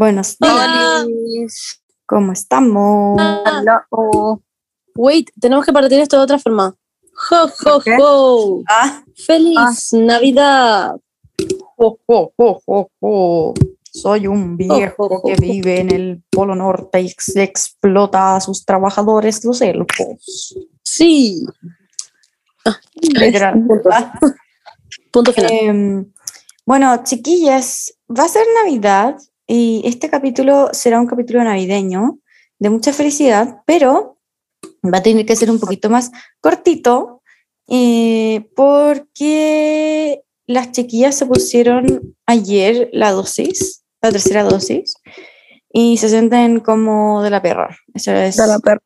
[0.00, 1.82] Buenos días.
[2.06, 3.20] ¿Cómo estamos?
[3.44, 4.42] Hello.
[4.96, 6.74] Wait, tenemos que partir esto de otra forma.
[7.12, 8.62] ¡Jo, jo, jo!
[8.66, 10.92] Ah, ¡Feliz Navidad!
[11.76, 13.54] jo, jo, jo, jo, jo.
[13.92, 18.36] Soy un viejo Jo, jo, jo, que vive en el Polo Norte y ex- explota
[18.36, 20.56] a sus trabajadores los elfos.
[20.82, 21.44] Sí.
[23.02, 23.52] Literal.
[23.66, 23.88] Punto.
[23.92, 24.18] Ah,
[25.12, 25.50] Punto final.
[25.52, 26.12] em,
[26.64, 29.18] bueno, chiquillas, va a ser Navidad
[29.52, 32.20] y este capítulo será un capítulo navideño
[32.60, 34.20] de mucha felicidad, pero
[34.84, 37.20] va a tener que ser un poquito más cortito
[37.68, 44.94] eh, porque las chiquillas se pusieron ayer la dosis, la tercera dosis,
[45.72, 47.76] y se sienten como de la perra.
[47.92, 48.82] Eso es, De la perra.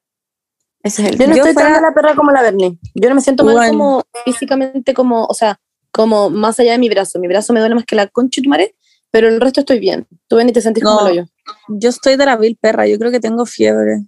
[0.82, 2.78] ese es el Yo no estoy tan de la perra como la Bernie.
[2.94, 5.60] Yo no me siento mal como físicamente, como, o sea,
[5.90, 7.18] como más allá de mi brazo.
[7.18, 8.74] Mi brazo me duele más que la concha de tu madre,
[9.14, 10.08] pero el resto estoy bien.
[10.26, 11.08] Tú ven y te sentís como No.
[11.08, 11.24] lo yo.
[11.68, 14.00] Yo estoy de la vil perra, yo creo que tengo fiebre.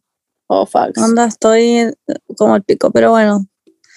[0.48, 0.98] Oh, fuck.
[0.98, 1.92] Onda, estoy eh,
[2.36, 3.46] como el pico, pero bueno,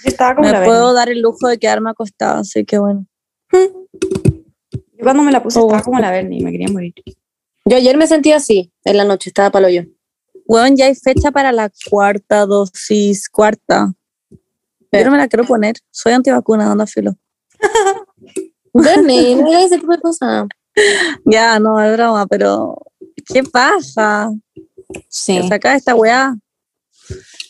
[0.04, 0.96] estaba como me la puedo Bernie.
[1.00, 3.08] dar el lujo de quedarme acostada, así que bueno.
[3.52, 5.66] Yo cuando me la puse Oh.
[5.66, 6.94] estaba como la Bernie, me quería morir.
[7.66, 9.82] Yo ayer me sentí así, en la noche, estaba palo yo.
[10.46, 13.94] Weón, ya hay fecha para la cuarta dosis, cuarta.
[14.92, 17.16] Yo no me la quiero poner, soy antivacuna, anda filo.
[18.74, 20.46] Bernie, no digas ese tipo de cosas.
[21.26, 22.78] Ya, no, es broma, pero
[23.26, 24.32] qué paja.
[25.08, 26.36] Sí, saca esta weá.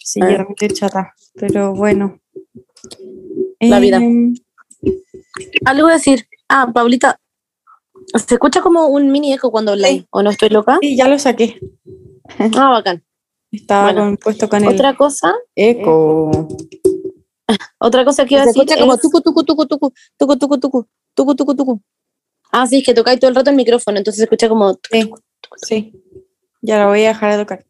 [0.03, 0.45] sí, yo Ah.
[0.49, 2.19] estoy chata, pero bueno.
[3.59, 3.97] La vida.
[3.97, 4.33] Em,
[5.65, 6.27] Algo a decir.
[6.47, 7.19] Ah, Paulita,
[8.15, 10.01] ¿se escucha como un mini eco cuando habláis?
[10.01, 10.07] Sí.
[10.11, 10.79] ¿O no estoy loca?
[10.81, 11.59] Sí, ya lo saqué.
[12.57, 13.03] Ah, bacán.
[13.51, 14.01] Estaba Bueno.
[14.01, 16.47] con- puesto con el Otra cosa, eco.
[17.79, 20.37] otra cosa que iba a Se decir escucha como es- tucu, tucu, tucu, tucu, tucu,
[20.37, 21.81] tucu, tucu, tucu, tucu, tucu.
[22.51, 25.11] Ah, sí, es que tocáis todo el rato el micrófono, entonces se escucha como Sí,
[25.57, 25.93] sí.
[26.61, 27.65] Ya lo voy a dejar de tocar.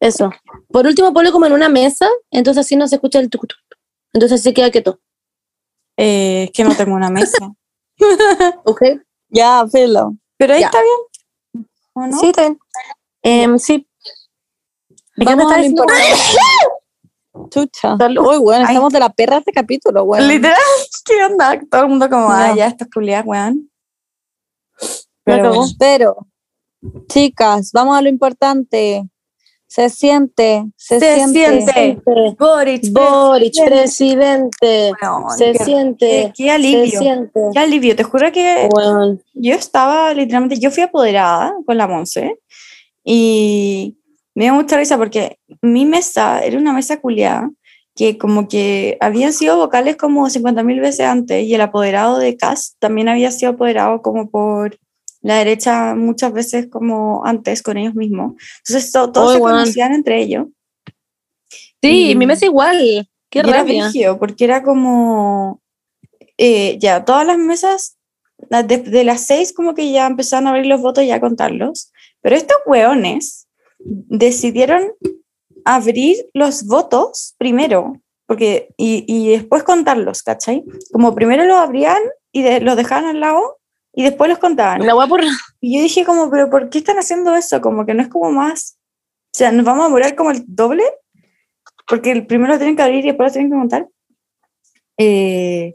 [0.00, 0.30] eso.
[0.70, 3.60] Por último, ponlo como en una mesa, entonces así no se escucha el tucu, tucu.
[4.12, 5.00] Entonces se queda quieto.
[5.96, 7.52] Eh, es que no tengo una mesa.
[8.64, 8.82] ¿Ok?
[9.30, 10.14] Ya, filo.
[10.36, 10.66] Pero ahí Ya.
[10.66, 11.66] está bien.
[11.94, 12.18] ¿O no?
[12.18, 12.58] Sí, está bien.
[13.22, 13.88] Em, sí.
[15.16, 15.84] ¿Y qué me Vamos está a lo diciendo?
[17.50, 17.94] Chucha.
[17.94, 18.74] Uy, bueno, Ay.
[18.74, 20.26] estamos de la perra este capítulo, weón.
[20.28, 20.56] Literal,
[21.04, 21.60] ¿qué onda?
[21.70, 22.56] Todo el mundo como, ah, No.
[22.56, 23.67] ya, estas culiadas, weón.
[25.36, 25.72] Pero bueno.
[25.78, 26.16] Pero,
[27.08, 29.04] chicas, vamos a lo importante.
[29.70, 31.72] Se siente, se, Se siente.
[31.72, 32.02] siente.
[32.38, 34.92] Boric, Boric, presidente.
[35.02, 36.06] weón, Se qué- siente.
[36.06, 36.98] Qué, qué Se alivio.
[36.98, 37.40] siente.
[37.52, 37.94] Qué alivio.
[37.94, 42.38] Te juro que Bueno, yo estaba literalmente, yo fui apoderada con la Monse
[43.04, 43.98] y
[44.34, 47.50] me dio mucha risa porque mi mesa era una mesa culiada
[47.94, 52.76] que como que habían sido vocales como 50.000 veces antes y el apoderado de Cass
[52.78, 54.78] también había sido apoderado como por
[55.20, 58.34] la derecha muchas veces como antes con ellos mismos.
[58.66, 59.58] Entonces to- todos Oh, se weón.
[59.58, 60.46] conocían entre ellos.
[61.82, 63.08] sí, Y- mi mesa igual.
[63.30, 63.84] Qué era rabia.
[63.84, 65.60] brígido, porque era como,
[66.38, 67.98] eh, ya, todas las mesas,
[68.48, 71.92] de, de las seis como que ya empezaron a abrir los votos y a contarlos,
[72.22, 73.46] pero estos hueones
[73.78, 74.92] decidieron
[75.64, 80.64] abrir los votos primero, porque, y, y después contarlos, ¿cachai?
[80.92, 81.98] Como primero los abrían
[82.32, 83.58] y de- los dejaban al lado
[83.94, 84.86] y después los contaban.
[84.86, 85.22] La por.
[85.60, 87.60] Y yo dije como, pero ¿por qué están haciendo eso?
[87.60, 88.78] Como que no es como más,
[89.34, 90.84] o sea, nos vamos a morir como el doble,
[91.86, 93.88] porque el primero lo tienen que abrir y después lo tienen que montar.
[94.98, 95.74] Eh,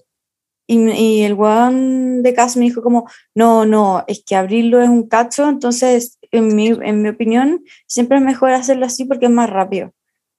[0.68, 4.90] y, y el weón de casa me dijo como, no, no, es que abrirlo es
[4.90, 9.32] un cacho, entonces en mi, en mi opinión siempre es mejor hacerlo así porque es
[9.32, 9.94] más rápido.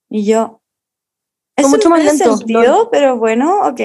[0.09, 0.62] Y yo,
[1.56, 3.81] eso mucho no más lento, sentido, pero bueno, ok.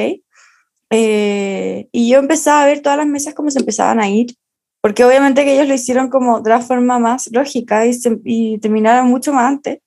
[0.89, 4.35] Eh, y yo empezaba a ver todas las mesas como se empezaban a ir,
[4.81, 8.57] porque obviamente que ellos lo hicieron como de la forma más lógica y, se- y
[8.59, 9.79] terminaron mucho más antes.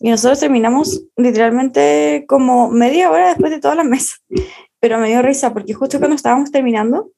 [0.00, 4.22] Y nosotros terminamos literalmente como media hora después de todas las mesas.
[4.80, 7.10] Pero me dio risa porque justo cuando estábamos terminando,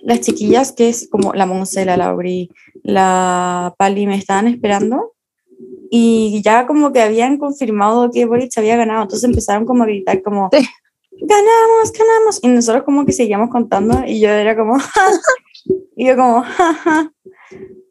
[0.00, 2.50] las chiquillas que es como la Monse, la Lauri,
[2.82, 5.12] la Pali me estaban esperando
[5.90, 10.22] y ya como que habían confirmado que Boric había ganado, entonces empezaron como a gritar
[10.22, 10.66] como Sí.
[11.20, 14.76] Ganamos, ganamos y nosotros como que seguíamos contando y yo era como
[15.96, 17.12] y yo como "Jaja,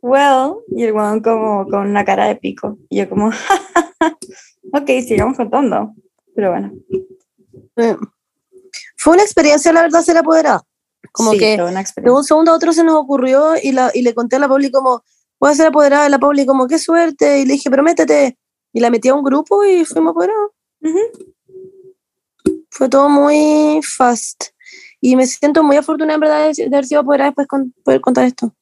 [0.01, 3.29] well y el weón como con una cara de pico y yo como
[4.73, 5.93] ok, sigamos contando
[6.35, 6.71] pero bueno
[7.77, 7.95] Eh,
[8.97, 10.63] Fue una experiencia, la verdad, ser apoderada.
[11.11, 14.13] Como sí, que de un segundo a otro se nos ocurrió y, la, y le
[14.13, 15.03] conté a la Pauli como,
[15.39, 16.07] voy a ser apoderada.
[16.07, 17.39] Y la Pauli como, qué suerte.
[17.39, 18.37] Y le dije, pero métete.
[18.73, 20.51] Y la metí a un grupo y fuimos apoderados.
[20.81, 20.99] Ujú.
[22.75, 24.45] Fue todo muy fast.
[24.99, 28.25] Y me siento muy afortunada, en verdad, de, haber sido apoderada después con poder contar
[28.25, 28.53] esto.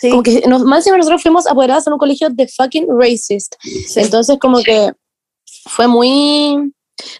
[0.00, 3.54] Sí, Como que nos, más encima nosotros fuimos apoderadas en un colegio de fucking racist.
[3.62, 4.00] sí.
[4.00, 4.92] Entonces, como que
[5.68, 6.72] fue muy.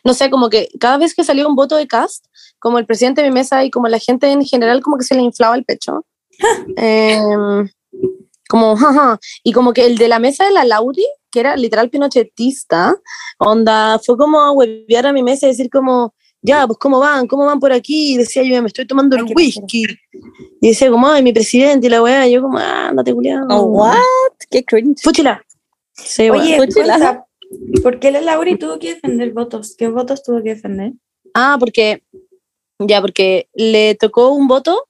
[0.04, 2.26] No sé, como que cada vez que salía un voto de cast,
[2.58, 5.14] como el presidente de mi mesa y como la gente en general, como que se
[5.14, 6.04] le inflaba el pecho.
[6.76, 7.68] Em,
[8.48, 9.20] como, jaja.
[9.44, 12.96] Y como que el de la mesa de la Lauri, que era literal pinochetista,
[13.38, 17.26] onda, fue como a huevear a mi mesa y decir como, ya, pues cómo van,
[17.26, 19.84] cómo van por aquí, y decía yo, me estoy tomando el whisky,
[20.60, 23.46] y decía como, ay, mi presidente y la weá, y yo como, ah, ándate, culiao.
[23.50, 23.96] Oh, what?
[24.50, 25.02] Qué cringe.
[25.02, 25.44] Fúchila.
[25.92, 26.56] Sí, Oye.
[26.56, 27.26] Fúchila.
[27.82, 29.74] ¿por qué la Lauri tuvo que defender votos?
[29.76, 30.92] ¿Qué votos tuvo que defender?
[31.34, 32.02] Ah, porque,
[32.78, 34.88] ya, porque le tocó un voto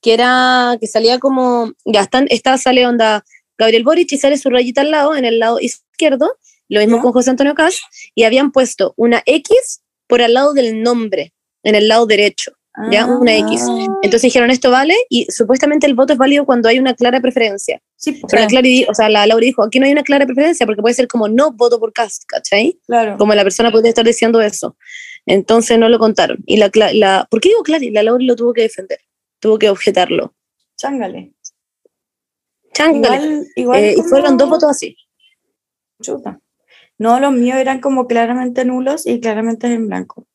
[0.00, 3.24] que era, que salía como, ya, están, está, sale onda
[3.56, 6.36] Gabriel Boric y sale su rayita al lado, en el lado izquierdo,
[6.68, 7.80] lo mismo con José Antonio Caz,
[8.14, 12.52] y habían puesto una X por al lado del nombre, en el lado derecho,
[12.90, 13.62] ya, una X.
[13.68, 17.20] Ah, Entonces dijeron, esto vale, y supuestamente el voto es válido cuando hay una clara
[17.20, 17.80] preferencia.
[17.96, 20.66] Sí, Pero la, Clary, o sea, la Laura dijo, aquí no hay una clara preferencia,
[20.66, 22.78] porque puede ser como no voto por Cast, ¿cachai?
[22.86, 23.16] claro.
[23.18, 24.76] como la persona podría estar diciendo eso.
[25.26, 26.38] Entonces no lo contaron.
[26.46, 27.90] Y la, la ¿Por qué digo Clary?
[27.90, 29.00] La Laura lo tuvo que defender,
[29.40, 30.34] tuvo que objetarlo.
[30.76, 31.34] Chángale.
[32.72, 33.16] Chángale.
[33.16, 34.96] Igual, igual Eh, y fueron dos votos así.
[36.00, 36.40] Chuta.
[37.00, 40.26] No, los míos eran como claramente nulos y claramente en blanco.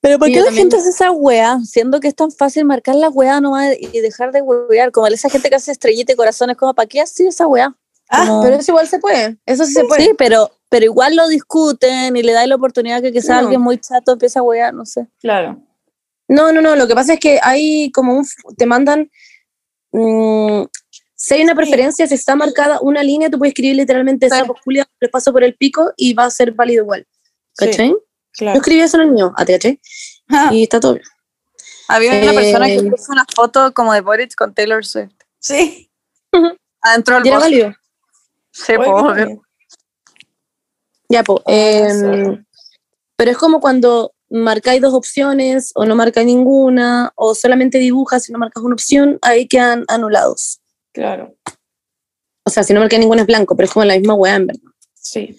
[0.00, 1.60] Pero ¿por qué la gente hace esa wea?
[1.64, 4.90] Siendo que es tan fácil marcar la wea nomás y dejar de wear.
[4.90, 7.72] Como esa gente que hace estrellita y corazones, como, ¿para qué así esa wea?
[8.08, 9.36] Ah, Como- Pero eso igual se puede.
[9.46, 10.02] Eso sí se puede.
[10.04, 13.38] Sí, pero, pero igual lo discuten y le da la oportunidad que quizás No.
[13.38, 15.06] alguien muy chato empieza a wear, no sé.
[15.20, 15.62] claro.
[16.28, 16.74] No, no, no.
[16.74, 18.26] Lo que pasa es que hay como un.
[18.56, 19.08] Te mandan.
[19.92, 20.62] mm,
[21.26, 24.36] si hay una preferencia, si está marcada una línea, tú puedes escribir literalmente Sí.
[24.36, 27.04] esa Julia, le paso por el pico y va a ser válido igual.
[27.58, 27.88] Sí, ¿Cachai?
[27.88, 27.98] Yo
[28.32, 28.58] claro.
[28.58, 29.80] escribí eso en el mío, ah, ¿te cachai?
[30.28, 31.04] Ah, Y está todo bien.
[31.88, 35.14] Había una persona que puso una foto como de Boric con Taylor Swift.
[35.40, 35.90] sí.
[36.80, 37.74] Adentro ¿Y era válido?
[38.52, 39.38] Sí, qué
[41.08, 41.40] Ya, pues.
[43.16, 48.32] Pero es como cuando marcáis dos opciones o no marcáis ninguna o solamente dibujas y
[48.32, 50.60] no marcas una opción, ahí quedan anulados.
[50.96, 51.36] Claro.
[52.42, 54.46] O sea, si no marcáis ninguna es blanco, pero es como la misma weá, en
[54.46, 54.62] verdad.
[54.94, 55.38] Sí.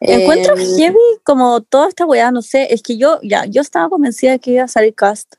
[0.00, 3.88] Encuentro Eh, heavy como toda esta weá, no sé, es que yo ya, yo estaba
[3.88, 5.36] convencida de que iba a salir cast.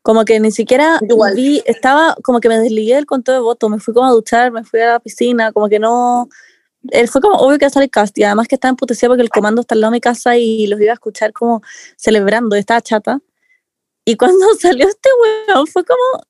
[0.00, 1.34] Como que ni siquiera Igual.
[1.34, 4.52] vi, estaba como que me desligué del conteo de votos, me fui como a duchar,
[4.52, 6.30] me fui a la piscina, como que no,
[6.88, 9.22] él fue como obvio que iba a salir cast y además que estaba emputecida porque
[9.22, 11.60] el comando está al lado de mi casa y los iba a escuchar como
[11.98, 13.20] celebrando, estaba chata.
[14.06, 16.24] Y cuando salió este weón fue como,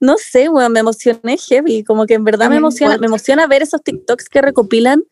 [0.00, 3.00] no sé, weón, me emocioné heavy, como que en verdad me emociona, igual.
[3.00, 5.02] me emociona ver esos TikToks que recopilan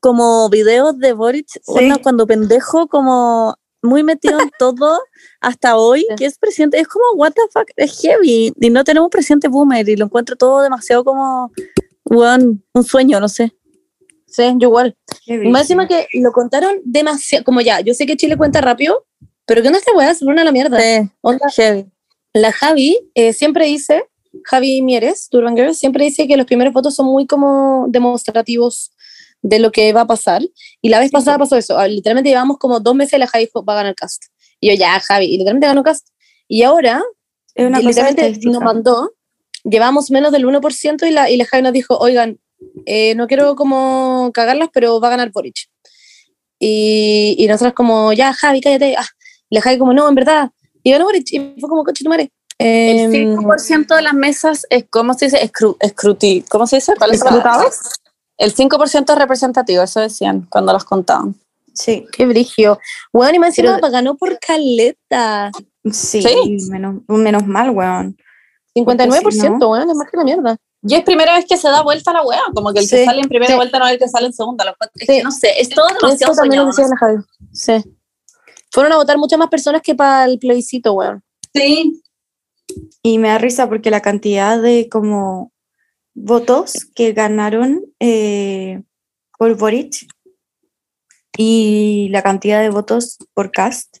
[0.00, 5.00] como videos de Boric, onda, cuando pendejo, como muy metido en todo
[5.40, 6.14] hasta hoy, Sí.
[6.16, 9.88] que es presidente, es como, what the fuck, es heavy, y no tenemos presidente boomer,
[9.88, 11.52] y lo encuentro todo demasiado como,
[12.04, 13.54] weón, un sueño, no sé.
[14.26, 14.96] Sí, yo igual.
[15.50, 19.04] Más encima que lo contaron demasiado, como ya, yo sé que Chile cuenta rápido,
[19.46, 20.80] pero que no esta weá se pone a la mierda.
[20.80, 21.91] Sí, Onda, heavy.
[22.32, 24.04] La Javi eh, siempre dice,
[24.44, 28.92] Javi Mieres, Turban Girl, siempre dice que los primeros votos son muy como demostrativos
[29.42, 30.42] de lo que va a pasar.
[30.80, 31.76] Y la vez pasada pasó eso.
[31.78, 34.24] ah, Literalmente llevamos como dos meses y la Javi va a ganar Cast.
[34.60, 35.26] Y yo, ya, Javi.
[35.26, 36.08] Y literalmente ganó Cast.
[36.48, 37.02] Y ahora,
[37.54, 39.12] Es una cosa literalmente nos mandó,
[39.64, 42.38] llevamos menos del 1% y la, y la Javi nos dijo, oigan,
[42.86, 45.68] eh, no quiero como cagarlas, pero va a ganar Boric.
[46.58, 48.96] Y, y nosotros como, ya, Javi, cállate.
[48.96, 49.06] Ah,
[49.50, 50.50] y la Javi como, no, en verdad.
[50.82, 51.26] Y ganó Boric.
[51.32, 52.30] Y fue como, coche tu madre.
[52.58, 55.42] El Em, 5% de las mesas es, ¿cómo se dice?
[55.42, 56.94] Escru escruti, ¿Cómo se dice?
[56.96, 57.78] ¿Cuál es la- ¿Escrutados?
[58.38, 61.34] El 5% es representativo, eso decían cuando los contaban.
[61.74, 62.78] Sí, Qué brigio.
[63.12, 65.50] Bueno, y más encima Pero- ganó por caleta.
[65.90, 66.56] sí, Sí.
[66.70, 68.16] Menos, menos mal, weón.
[68.74, 70.56] 59%, no- weón, es más que la mierda.
[70.84, 73.20] Y es primera vez que se da vuelta la wea, como que el que sale
[73.20, 73.56] en primera sí.
[73.56, 74.64] vuelta no es el que sale en segunda.
[74.94, 75.06] Es Sí.
[75.06, 77.16] que no sé, es todo demasiado Eso también lo decía la Javi.
[77.52, 77.72] Sí.
[78.72, 81.22] Fueron a votar muchas más personas que para el plebiscito, weón.
[81.54, 82.02] Sí.
[83.02, 85.52] Y me da risa porque la cantidad de como
[86.14, 88.82] votos que ganaron eh,
[89.38, 90.06] por Boric
[91.36, 93.98] y la cantidad de votos por Cast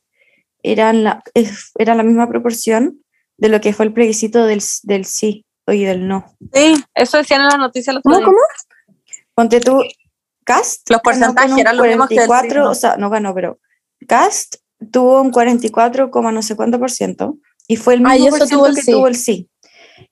[0.62, 3.02] eran la, es- era la misma proporción
[3.38, 6.34] de lo que fue el plebiscito del, del sí y del no.
[6.52, 8.36] Sí, eso decían en la noticia los ¿Cómo, cómo?
[9.34, 9.82] Ponte tú,
[10.44, 10.88] Cast.
[10.90, 12.70] Los porcentajes eran los mismos que el sí, 44, ¿no?
[12.70, 13.58] o sea, no ganó, pero
[14.06, 14.56] Cast
[14.90, 17.36] tuvo un 44, coma no sé cuánto por ciento
[17.68, 18.92] y fue el mismo Ah, y por ciento el que sí.
[18.92, 19.48] tuvo el sí.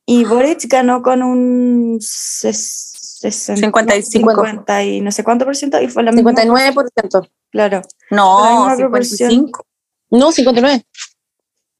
[0.06, 4.30] Y Boric ganó con un ses- sesen- 55.
[4.30, 6.32] 50 y no sé cuánto por ciento y fue la misma.
[6.32, 7.28] 59%.
[7.50, 7.82] Claro.
[8.10, 9.30] No, La misma proporción.
[9.30, 9.66] 55.
[10.10, 10.84] No, 59.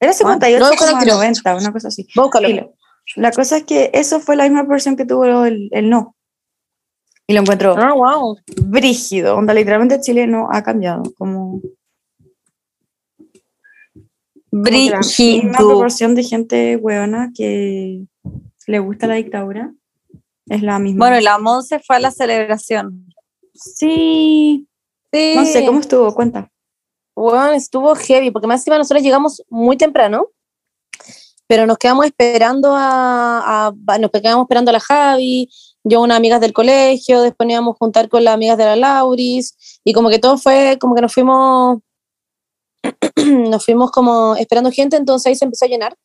[0.00, 1.14] Era 58 no, con el coma tiro.
[1.16, 2.04] 90, una cosa así.
[2.04, 2.74] Filo.
[3.16, 6.16] La cosa es que eso fue la misma proporción que tuvo el, el no.
[7.26, 8.36] Y lo encuentro Ah, wow.
[8.66, 9.36] brígido.
[9.36, 11.02] Onda, literalmente Chile no ha cambiado.
[11.16, 11.60] Como,
[14.50, 15.52] misma Brígido.
[15.56, 18.02] proporción de gente hueona que
[18.66, 19.72] le gusta la dictadura
[20.46, 21.06] es la misma.
[21.06, 23.06] Bueno, y la Monse fue a la celebración.
[23.54, 24.66] sí.
[25.12, 25.32] Sí.
[25.34, 26.14] No sé, ¿cómo estuvo?
[26.14, 26.48] Cuenta.
[27.16, 30.28] Bueno, estuvo heavy, porque más encima nosotros llegamos muy temprano,
[31.48, 35.50] pero nos quedamos esperando a, a- nos quedamos esperando a la Javi,
[35.82, 38.76] yo unas amigas del colegio, después nos íbamos a juntar con las amigas de la
[38.76, 41.80] Lauris, y como que todo fue, como que nos fuimos,
[43.50, 45.96] nos fuimos como esperando gente, entonces ahí se empezó a llenar.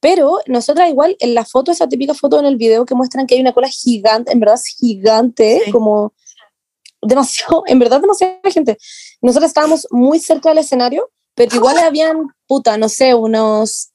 [0.00, 3.34] Pero nosotras igual, en la foto, esa típica foto en el video que muestran que
[3.34, 5.72] hay una cola gigante, en verdad es gigante, Sí.
[5.72, 6.12] como
[7.02, 8.78] demasiado, en verdad demasiada gente.
[9.20, 13.90] Nosotros estábamos muy cerca del escenario, pero igual habían, puta, no sé, unos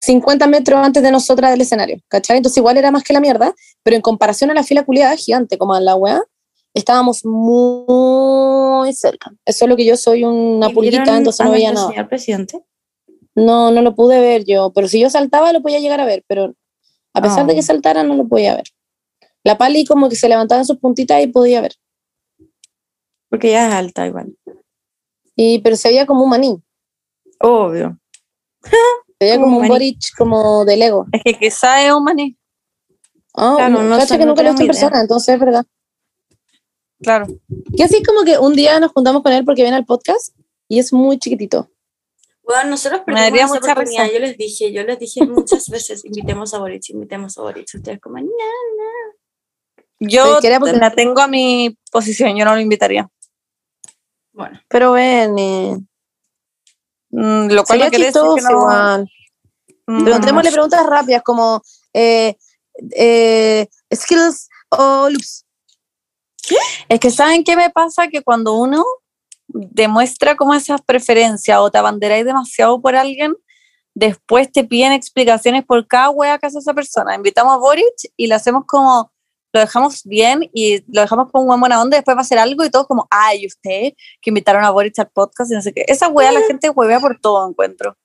[0.00, 2.36] 50 metros antes de nosotras del escenario, ¿cachai?
[2.36, 5.56] Entonces igual era más que la mierda, pero en comparación a la fila culiada gigante,
[5.56, 6.22] como a la weá,
[6.74, 9.32] estábamos muy cerca.
[9.44, 11.88] Eso es lo que yo soy una ¿Y pulguita, entonces no veía nada.
[11.88, 12.62] señor presidente?
[13.34, 16.24] No, no lo pude ver yo, pero si yo saltaba lo podía llegar a ver,
[16.28, 16.54] pero
[17.14, 17.56] a pesar de Ah.
[17.56, 18.64] que saltara no lo podía ver.
[19.44, 21.74] La pali como que se levantaba en sus puntitas y podía ver.
[23.28, 24.36] Porque ella es alta igual.
[25.36, 26.62] Y, pero se veía como un maní,
[27.40, 27.98] Obvio.
[28.62, 28.70] se
[29.20, 29.68] veía Como como, un un.
[29.68, 31.06] Boric, como de Lego.
[31.12, 32.36] Es que quizá es un maní.
[33.36, 34.88] Ah, Claro, no, no cacha que nunca lo he visto en tenemos idea.
[34.88, 35.66] persona, entonces es verdad.
[37.04, 37.26] Claro.
[37.72, 40.34] Y así como que un día nos juntamos con él porque viene al podcast
[40.68, 41.70] y es muy chiquitito.
[42.42, 44.04] Bueno, nosotros Me daría perdimos esa mucha oportunidad.
[44.04, 44.14] risa.
[44.14, 47.68] Yo les dije, yo les dije muchas veces, invitemos a Boric, invitemos a Boric.
[47.74, 48.26] Ustedes como, no.
[50.00, 53.08] Yo que era porque- la tengo a mi posición, yo no lo invitaría.
[54.32, 55.78] Bueno, Pero ven, eh,
[57.10, 58.50] Mm, lo cual sería no quiere decir chistoso que no.
[58.50, 59.10] igual.
[59.86, 62.36] Mm, Preguntémosle preguntas rápidas como eh,
[62.96, 65.43] eh, skills o loops.
[66.88, 68.08] Es que ¿saben qué me pasa?
[68.08, 68.84] Que cuando uno
[69.48, 73.34] demuestra como esas preferencias o te abanderáis demasiado por alguien,
[73.94, 77.14] después te piden explicaciones por cada wea que hace esa persona.
[77.14, 79.12] Invitamos a Boric y lo hacemos como,
[79.52, 82.64] lo dejamos bien y lo dejamos con una buena onda, después va a hacer algo
[82.64, 85.84] y todos como, ay, usted que invitaron a Boric al podcast y no sé qué.
[85.86, 87.96] Esa wea la gente huevea por todo, encuentro.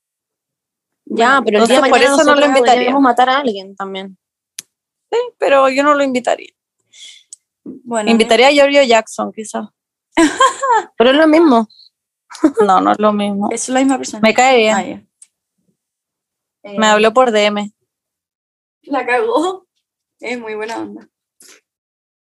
[1.05, 2.73] Ya, pero el día por mañana eso no lo nosotros invitaría.
[2.73, 4.17] podríamos matar a alguien también.
[5.11, 6.53] Sí, pero yo no lo invitaría.
[7.83, 8.09] Bueno.
[8.11, 9.67] Invitaría a Giorgio Jackson, quizás.
[10.97, 11.67] Pero es lo mismo.
[12.65, 13.49] No, no es lo mismo.
[13.51, 14.21] Es la misma persona.
[14.21, 14.75] Me cae bien.
[14.75, 15.03] Ah, ya.
[16.77, 17.73] Me Eh, habló por DM.
[18.83, 19.65] La cagó.
[20.19, 21.09] Es muy buena onda.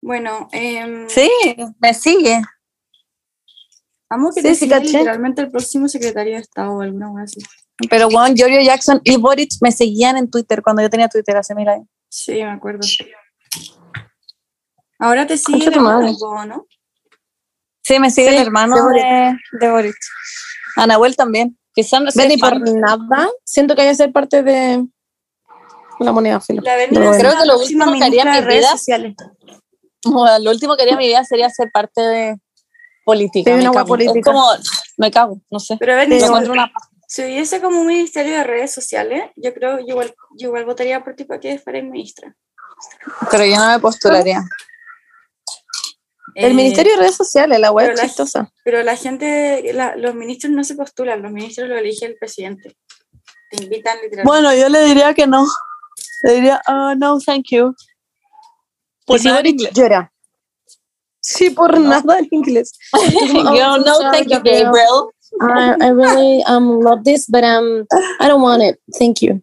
[0.01, 1.29] Bueno, eh, Sí,
[1.79, 2.41] me sigue.
[4.10, 4.91] amo que Sí, te sí, siga caché.
[5.00, 7.39] literalmente el próximo secretario de Estado o alguna cosa así.
[7.89, 11.56] Pero bueno, Giorgio Jackson y Boric me seguían en Twitter cuando yo tenía Twitter hace
[11.56, 11.88] mil años.
[12.10, 12.82] Sí, me acuerdo.
[15.00, 16.66] Ahora te sigue Concha el hermano, ¿no?
[17.84, 19.96] Sí, me sigue Sí, el hermano de de, de Boric.
[20.75, 21.58] Anahuel también.
[21.74, 24.86] Quizás no Ven, sé y por nada, siento que hay que ser parte de
[26.00, 26.62] la moneda filo.
[26.63, 29.16] La es Creo que lo último que haría de mi vida- sociales.
[30.42, 32.38] Lo último que haría mi vida sería ser parte de
[33.04, 33.51] política.
[33.51, 33.80] Sí, me cago.
[33.80, 34.32] Es política.
[34.32, 34.46] como,
[34.98, 35.75] me cago, no sé.
[35.80, 36.72] Pero si- encuentro una
[37.08, 41.04] si hubiese como un ministerio de redes sociales, yo creo yo igual, yo igual votaría
[41.04, 42.36] por ti para que fueras ministra.
[43.32, 44.42] Pero yo no me postularía.
[46.36, 48.52] El Eh, Ministerio de Redes Sociales, la web pero la- chistosa.
[48.64, 52.76] Pero la gente, la- los ministros no se postulan, los ministros lo elige el presidente.
[53.50, 54.24] Te invitan literalmente.
[54.26, 55.46] Bueno, yo le diría que no.
[56.24, 57.74] Le diría, "Ah, no, thank you.
[59.06, 59.74] Pues si nada en Boric inglés.
[59.74, 60.14] llora.
[61.22, 62.78] Sí, por nada en inglés.
[63.58, 65.10] Yo, no, sorry, thank you, Gabriel.
[65.42, 67.86] I, I really um, love this, but um,
[68.20, 68.80] I don't want it.
[68.98, 69.42] Thank you.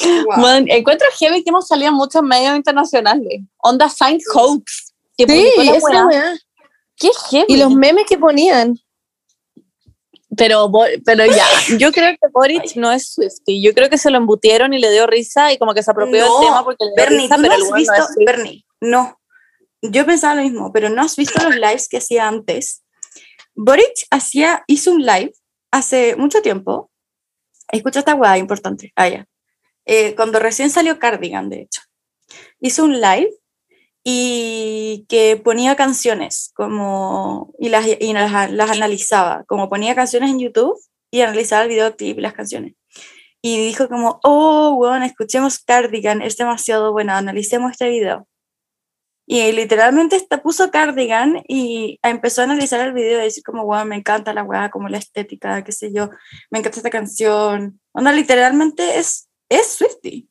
[0.00, 0.40] Wow.
[0.40, 3.42] Bueno, encuentro heavy que hemos salido en muchos medios internacionales.
[3.58, 4.92] Onda Saint Hoax.
[5.16, 6.06] Que Sí, publicó la esa weá.
[6.06, 6.38] weá.
[6.96, 7.46] Qué heavy.
[7.48, 8.78] Y los memes que ponían.
[10.36, 10.70] pero,
[11.04, 11.44] pero ya,
[11.78, 13.62] yo creo que Boric no es Swifty.
[13.62, 16.26] Yo creo que se lo embutieron y le dio risa y como que se apropió
[16.26, 18.24] No, del tema porque le dio Bernie, risa, tú pero no has visto, no.
[18.26, 19.20] Bernie, no.
[19.82, 22.82] Yo pensaba lo mismo, pero no has visto los lives que hacía antes.
[23.54, 25.32] Boric hacía, hizo un live
[25.70, 26.90] hace mucho tiempo.
[27.72, 28.92] Escucha esta hueá importante.
[28.96, 29.26] Ah, ya.
[29.86, 31.82] Eh, cuando recién salió Cardigan, de hecho.
[32.60, 33.30] Hizo un live
[34.08, 40.38] y que ponía canciones como y las, y las, las analizaba, como ponía canciones en
[40.38, 40.78] YouTube
[41.10, 42.74] y analizaba el videoclip y las canciones.
[43.42, 48.28] Y dijo como, oh, bueno, escuchemos Cardigan, es demasiado buena, analicemos este video.
[49.26, 53.84] Y literalmente esta, puso Cardigan y empezó a analizar el video y decir como, wow,
[53.86, 56.10] me encanta la weá, como la estética, qué sé yo,
[56.52, 57.80] me encanta esta canción.
[57.92, 60.28] Onda, literalmente es es Swifty.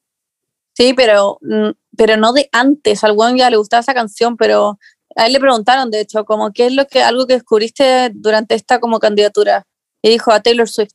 [0.78, 3.04] Sí, pero, mm, pero no de antes.
[3.04, 4.78] Al weón ya le gustaba esa canción, pero
[5.16, 8.56] a él le preguntaron, de hecho, como, ¿qué es lo que, algo que descubriste durante
[8.56, 9.66] esta como candidatura?
[10.02, 10.94] Y dijo a Taylor Swift.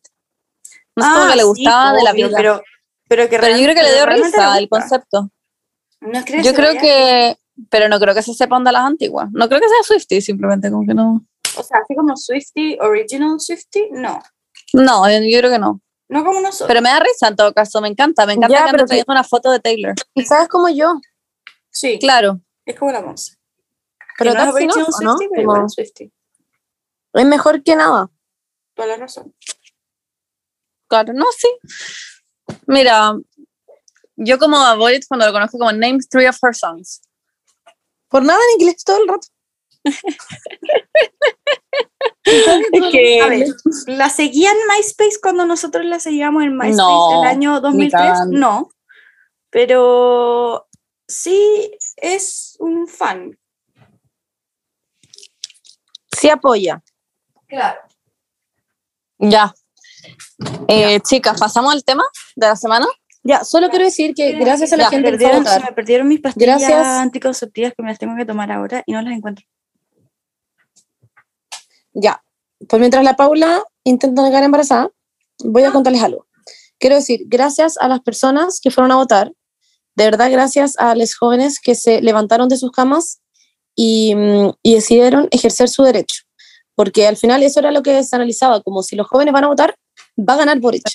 [0.96, 2.36] No sé, como Ah, que le sí, gustaba de la vida.
[2.36, 2.62] Pero,
[3.08, 5.30] pero, que Pero yo creo que le dio risa el concepto.
[6.00, 7.36] No que le Yo creo que,
[7.70, 9.28] pero no creo que se sepan de las antiguas.
[9.32, 11.24] No creo que sea Swifty, simplemente como que no.
[11.56, 14.20] O sea, así como Swifty, original Swifty, no.
[14.72, 15.80] No, yo creo que no.
[16.10, 16.66] No como nosotros.
[16.68, 18.26] Pero me da risa en todo caso, me encanta.
[18.26, 19.94] Me encanta Ya, que pero una foto de Taylor.
[20.12, 20.94] Quizás como yo,
[21.70, 22.40] sí, Claro.
[22.66, 23.36] es como la Monse.
[24.18, 24.72] pero no es ¿no?
[24.72, 26.12] Swifty, pero Como- igual es Swifty.
[27.14, 28.10] es mejor que nada.
[28.74, 29.34] Toda la razón.
[30.88, 31.48] Claro, no, sí.
[32.66, 33.14] Mira,
[34.16, 37.02] yo como a Boyd cuando lo conozco como Name Three of Her Songs.
[38.08, 39.28] Por nada en inglés todo el rato.
[42.24, 43.46] Es que, A ver,
[43.86, 47.92] ¿la seguían en MySpace cuando nosotros la seguíamos en MySpace No, el año 2003?
[47.92, 48.38] cagando.
[48.38, 48.68] No.
[49.50, 50.68] Pero
[51.08, 53.36] sí es un fan.
[56.16, 56.82] Sí apoya.
[57.48, 57.80] Claro.
[59.18, 59.54] ya.
[60.68, 62.04] Eh, chicas, pasamos al tema
[62.36, 62.86] de la semana.
[63.22, 66.20] Ya, solo quiero decir que gracias a la Ya, gente que se me perdieron mis
[66.20, 66.86] pastillas Gracias.
[66.86, 69.44] anticonceptivas que me las tengo que tomar ahora y no las encuentro.
[71.92, 72.22] Ya,
[72.68, 74.90] pues mientras la Paula intenta quedar embarazada,
[75.44, 76.26] voy a contarles algo.
[76.78, 79.32] Quiero decir, gracias a las personas que fueron a votar,
[79.96, 83.20] de verdad gracias a los jóvenes que se levantaron de sus camas
[83.74, 86.22] y, mm, y decidieron ejercer su derecho.
[86.74, 89.48] Porque al final eso era lo que se analizaba, como si los jóvenes van a
[89.48, 89.74] votar,
[90.16, 90.88] va a ganar Boric.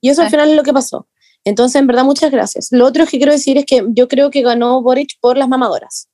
[0.00, 1.08] Y eso al final es lo que pasó.
[1.44, 2.68] Entonces, en verdad, muchas gracias.
[2.70, 6.08] Lo otro que quiero decir es que yo creo que ganó Boric por las mamadoras.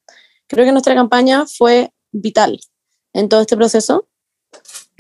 [0.47, 2.61] Creo que nuestra campaña fue vital
[3.13, 4.07] en todo este proceso.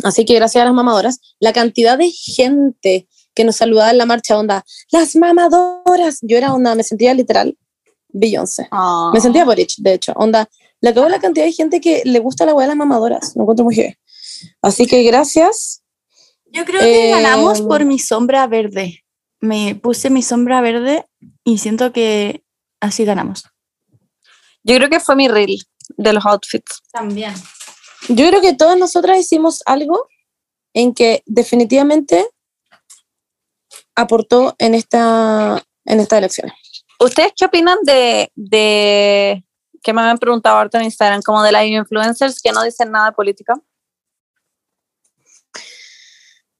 [0.04, 4.06] Así que gracias a las mamadoras, la cantidad de gente que nos saludaba en la
[4.06, 6.19] marcha, onda, las mamadoras.
[6.23, 7.58] Yo era onda, me sentía literal
[8.08, 8.69] Beyoncé.
[9.12, 10.49] Me sentía Boric, de hecho, onda,
[10.80, 13.32] le acabó la cantidad de gente que le gusta la weá de las mamadoras.
[13.34, 13.97] Lo encuentro muy heavy.
[14.62, 15.82] Así que gracias.
[16.52, 19.04] Yo creo que Eh, ganamos por mi sombra verde.
[19.40, 21.06] Me puse mi sombra verde
[21.43, 22.45] y siento que
[22.80, 23.45] así ganamos.
[24.62, 25.58] Yo creo que fue mi reel
[25.97, 26.82] de los outfits.
[26.93, 27.34] También.
[28.08, 30.08] Yo creo que todas nosotras hicimos algo
[30.75, 32.28] en que definitivamente
[33.95, 36.54] aportó en esta en estas elecciones.
[37.00, 39.45] ¿Ustedes qué opinan de, de
[39.82, 43.06] que me habían preguntado ahorita en Instagram, como de las influencers que no dicen nada
[43.06, 43.54] de política?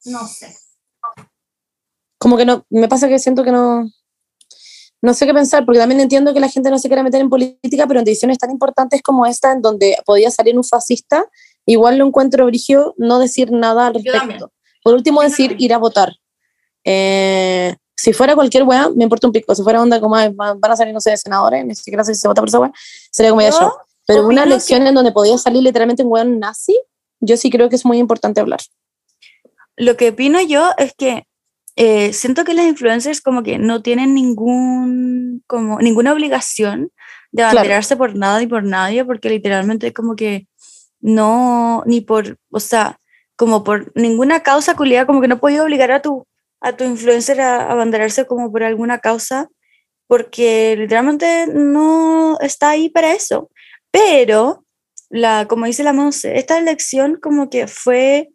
[0.05, 0.55] No sé.
[2.19, 3.89] como que no, me pasa que siento que no,
[5.05, 7.29] no sé qué pensar, porque también entiendo que la gente no se quiera meter en
[7.29, 11.27] política, pero en decisiones tan importantes como esta, en donde podía salir un fascista,
[11.67, 14.51] igual lo encuentro brigio no decir nada al respecto.
[14.83, 16.15] Por último, decir ir a votar.
[16.85, 19.55] Eh, si fuera cualquier weá, me importa un pico.
[19.55, 22.21] Si fuera onda como "Ay, van a salir, no sé, senadores, ni siquiera sé si
[22.23, 22.73] se vota por esa weá,
[23.11, 23.77] sería como ya Yo.
[24.07, 26.79] Pero una elección en donde podía salir literalmente un weón nazi,
[27.21, 28.61] yo sí creo que es muy importante hablar.
[29.77, 31.27] Lo que opino yo es que
[31.77, 36.91] eh, siento que las influencers como que no tienen ningún, como, ninguna obligación
[37.33, 37.59] de Claro.
[37.59, 40.47] abanderarse por nada y por nadie, porque literalmente como que
[41.01, 42.99] no, ni por, o sea,
[43.37, 46.27] como por ninguna causa culiada, como que no puedes obligar a tu,
[46.61, 49.49] a tu influencer a abanderarse como por alguna causa,
[50.07, 53.51] porque literalmente no está ahí para eso.
[53.91, 54.65] Pero,
[55.11, 58.31] la, como dice la Monse, esta elección como que fue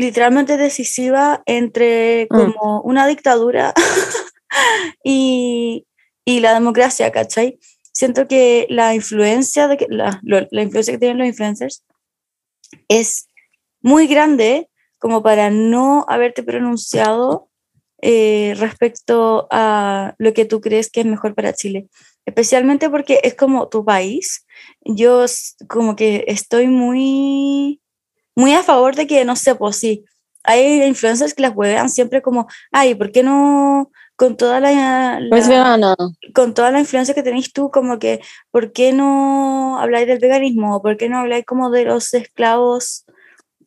[0.00, 2.36] literalmente decisiva entre Mm.
[2.52, 3.72] como una dictadura
[5.04, 5.86] y,
[6.24, 7.58] y la democracia, ¿cachai?
[7.92, 11.84] Siento que la influencia, de que, la, lo- la influencia que tienen los influencers
[12.88, 13.28] es
[13.82, 17.48] muy grande como para no haberte pronunciado
[18.02, 21.88] eh, respecto a lo que tú crees que es mejor para Chile.
[22.26, 24.46] Especialmente porque es como tu país.
[24.82, 25.24] Yo
[25.68, 27.80] como que estoy muy,
[28.36, 30.04] muy a favor de que, no sé, pues sí,
[30.44, 35.36] hay influencers que las huevean siempre como, ay, ¿por qué no con toda la, No
[35.36, 35.96] es la- vegana.
[36.34, 40.82] con toda la influencia que tenéis tú, como que, ¿por qué no habláis del veganismo?
[40.82, 43.04] ¿Por qué no habláis como de los esclavos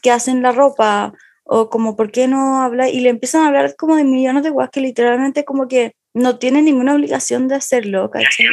[0.02, 1.14] que hacen la ropa?
[1.46, 2.94] O como, ¿por qué no habláis?
[2.94, 6.38] Y le empiezan a hablar como de millones de guas que literalmente como que no
[6.38, 8.46] tienen ninguna obligación de hacerlo, ¿cachai?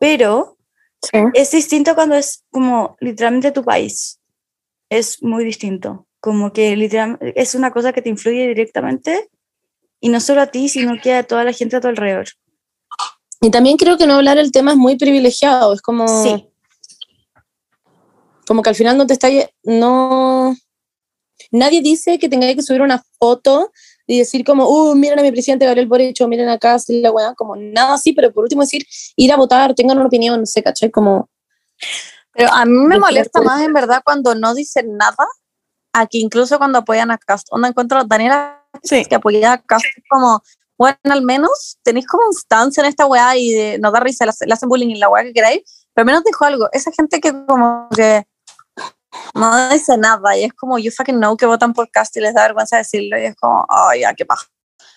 [0.00, 0.56] Pero
[1.02, 1.18] Sí.
[1.34, 4.18] es distinto cuando es como literalmente tu país.
[4.88, 6.06] Es muy distinto.
[6.20, 9.28] Como que literalmente es una cosa que te influye directamente
[10.00, 12.26] y no solo a ti, sino que a toda la gente a tu alrededor.
[13.40, 16.48] Y también creo que no hablar el tema es muy privilegiado, es como, Sí.
[18.46, 19.28] como que al final no te está,
[19.62, 20.54] no,
[21.50, 23.70] nadie dice que tengáis que subir una foto
[24.06, 27.10] y decir como, uh, miren a mi presidente Gabriel Boric o miren acá, sí, la
[27.10, 30.46] weá, como nada así, pero por último decir, ir a votar, tengan una opinión, no
[30.46, 30.90] sé, ¿cachai?
[30.90, 31.28] Como...
[32.34, 35.26] Pero a mí me molesta más en verdad cuando no dicen nada,
[35.92, 37.46] a que incluso cuando apoyan a Cast.
[37.50, 39.04] Onda encuentro a Daniela Sí.
[39.04, 40.42] que apoya a Cast como,
[40.76, 44.30] bueno, al menos tenéis como instancia en esta weá y de, nos da risa, le
[44.30, 46.68] hace- le hacen bullying y la weá que queráis, pero al menos dijo algo.
[46.72, 48.26] Esa gente que como que
[49.34, 52.34] no dice nada y es como, you fucking know que votan por Cast y les
[52.34, 54.46] da vergüenza decirlo y es como, ay, ya, qué paja.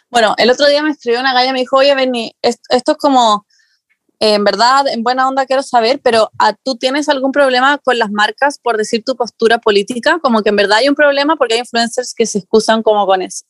[0.10, 2.94] Bueno, el otro día me escribió una galla y me dijo, oye, Benny, es- esto
[2.94, 3.46] es como,
[4.20, 8.12] en verdad, en buena onda quiero saber, pero ¿a ¿tú tienes algún problema con las
[8.12, 10.20] marcas por decir tu postura política?
[10.22, 13.22] Como que en verdad hay un problema porque hay influencers que se excusan como con
[13.22, 13.46] eso.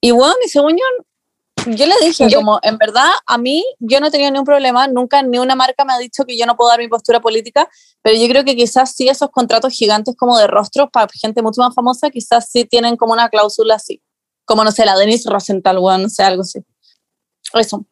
[0.00, 4.00] Y bueno, y según yo, yo le dije, Yo- como, en verdad, a mí, yo
[4.00, 6.70] no tenido ningún problema, nunca ni una marca me ha dicho que yo no puedo
[6.70, 7.68] dar mi postura política,
[8.02, 11.60] pero yo creo que quizás sí esos contratos gigantes como de rostros para gente mucho
[11.60, 14.02] más famosa, quizás sí tienen como una cláusula así.
[14.46, 16.60] Como, no sé, la Denise Rosenthal, weón, no sé, algo así.
[17.54, 17.86] Eso.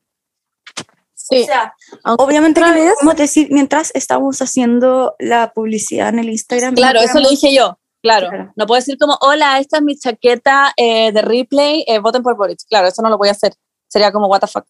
[1.23, 1.43] Sí.
[1.43, 1.75] O sea,
[2.19, 6.75] obviamente que podemos decir mientras estamos haciendo la publicidad en el Instagram.
[6.75, 7.79] Claro, eso lo dije yo.
[8.03, 8.29] Claro.
[8.29, 8.53] Claro.
[8.57, 12.37] No puedo decir como, hola, esta es mi chaqueta eh, de replay, eh, voten por
[12.37, 12.59] Boric.
[12.69, 13.55] Claro, eso no lo voy a hacer.
[13.89, 14.67] Sería como, what the fuck.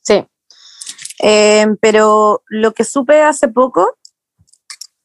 [0.00, 0.26] Sí.
[1.22, 3.96] Eh, pero lo que supe hace poco,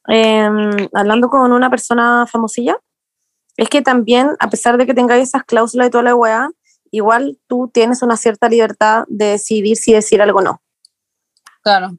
[0.08, 0.48] eh,
[0.92, 2.78] hablando con una persona famosilla,
[3.56, 6.50] es que también, a pesar de que tengáis esas cláusulas y toda la weá,
[6.96, 10.62] igual tú tienes una cierta libertad de decidir si decir algo o no.
[11.62, 11.96] Claro.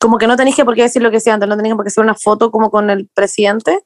[0.00, 1.84] Como que no tenéis que por qué decir lo que decía antes, no tenéis por
[1.84, 3.82] qué hacer una foto como con el presidente,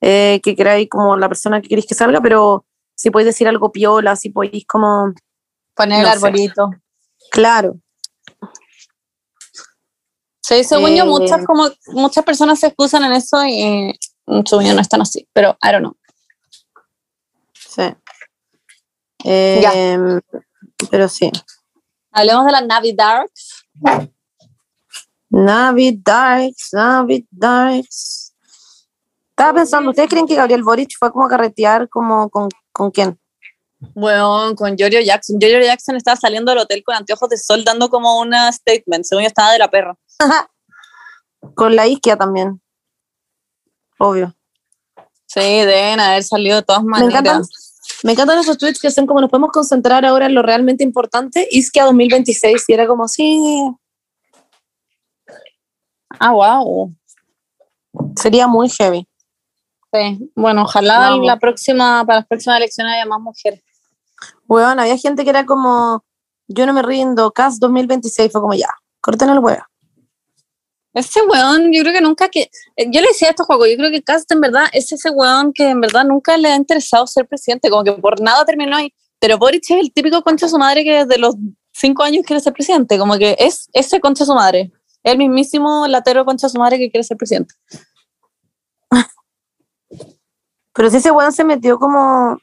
[0.00, 3.72] eh, que queráis como la persona que queréis que salga, pero si podéis decir algo
[3.72, 5.14] piola, si podéis como,
[5.74, 6.26] Poner No el sé.
[6.26, 6.70] arbolito.
[7.30, 7.76] claro,
[10.42, 13.92] Sí, según yo, Eh, muchas, como, muchas personas se excusan en eso y
[14.26, 15.96] mm, según yo no están así, pero I don't know.
[17.52, 17.82] Sí.
[19.24, 20.20] Eh,
[20.90, 21.30] Pero sí.
[22.12, 23.66] Hablemos de las Navidarks.
[25.30, 28.34] Navi Darks, Navi Darks.
[29.30, 33.18] Estaba pensando, ¿ustedes creen que Gabriel Boric fue como a carretear como con, con quién?
[33.94, 35.36] Bueno, con Jorio Jackson.
[35.40, 39.04] Jorio Jackson estaba saliendo del hotel con anteojos de sol dando como una statement.
[39.04, 39.96] Según yo estaba de la perra.
[41.54, 42.60] Con la Isquia también.
[43.98, 44.34] Obvio.
[45.26, 47.20] Sí, deben haber salido de todas Me maneras.
[47.20, 47.42] encantan,
[48.04, 51.48] me encantan esos tweets que son como nos podemos concentrar ahora en lo realmente importante.
[51.50, 52.64] Isquia 2026.
[52.68, 53.70] Y era como, sí,
[56.20, 56.92] Ah, wow.
[58.16, 59.06] sería muy heavy.
[59.92, 60.30] Sí.
[60.34, 63.62] Bueno, ojalá la próxima, para las próximas elecciones haya más mujeres.
[64.46, 66.04] Weón, había gente que era como,
[66.46, 68.32] yo no me rindo, CAS 2026.
[68.32, 68.68] Fue como, ya,
[69.00, 69.62] corten el huevo.
[70.94, 72.50] Ese weón, yo creo que nunca que.
[72.76, 75.10] eh, Yo le decía a estos juegos, yo creo que Cast en verdad es ese
[75.10, 78.76] weón que en verdad nunca le ha interesado ser presidente, como que por nada terminó
[78.76, 78.92] ahí.
[79.20, 81.34] Pero Boric es el típico concha de su madre que desde los
[81.72, 84.72] cinco años quiere ser presidente, como que es ese concha de su madre.
[85.02, 87.54] El mismísimo latero concha de su madre que quiere ser presidente.
[90.72, 92.38] Pero si ese weón se metió como.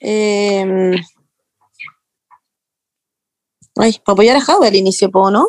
[0.00, 0.94] eh,
[3.76, 5.48] ay, para apoyar a Jaume al inicio, ¿no?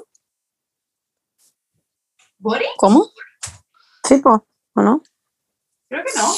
[2.42, 2.68] ¿Boris?
[2.78, 3.08] ¿Cómo?
[4.04, 5.04] Sí, po, ¿o no?
[5.88, 6.34] Creo que no.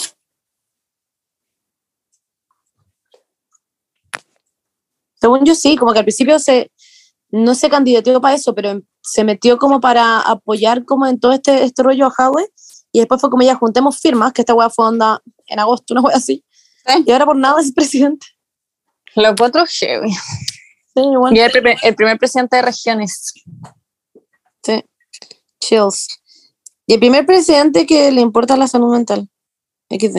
[5.15, 6.69] Según yo sí, como que al principio se
[7.29, 11.31] no se candidateó para eso, pero em- se metió como para apoyar como en todo
[11.31, 12.45] este, este rollo a Jaume
[12.91, 16.01] y después fue como ya juntemos firmas, que esta weá fue onda en agosto, una
[16.01, 16.45] weá así.
[16.85, 17.03] Sí.
[17.07, 18.27] Y ahora por nada es presidente.
[19.15, 20.11] Los cuatro heavy.
[20.11, 21.01] Sí.
[21.31, 23.33] Y el primer, el primer presidente de regiones.
[25.63, 25.75] Sí.
[25.75, 26.07] Chills.
[26.85, 29.29] Y el primer presidente que le importa la salud mental.
[29.89, 30.17] XD.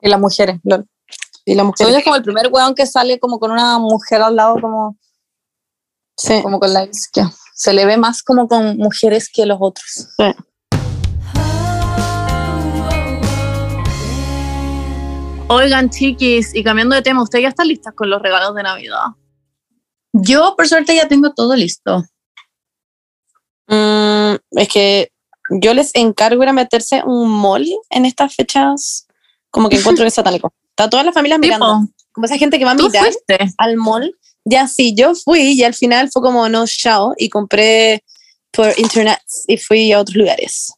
[0.00, 0.58] Y las mujeres.
[0.64, 0.86] lol.
[1.44, 1.98] Y la Según yo mujer.
[1.98, 4.96] es como el primer weón que sale como con una mujer al lado, como,
[6.16, 6.40] Sí.
[6.42, 7.32] como con la izquierda.
[7.54, 10.08] Se le ve más como con mujeres que los otros.
[15.48, 19.04] Oigan, chiquis, y cambiando de tema, ¿ustedes ya están listas con los regalos de Navidad?
[20.14, 22.02] Yo, por suerte, ya tengo todo listo.
[23.66, 25.12] Mm, es que
[25.50, 29.06] yo les encargo ir a meterse un mall en estas fechas.
[29.50, 30.52] Como que encuentro que es satánico.
[30.70, 31.86] Está toda la familia mirando.
[32.12, 33.38] Como esa gente que va a mirar fuiste.
[33.58, 34.16] al mall.
[34.44, 37.14] Ya sí, yo fui y al final fue como no, chao.
[37.16, 38.02] Y compré
[38.50, 40.74] por internet y fui a otros lugares.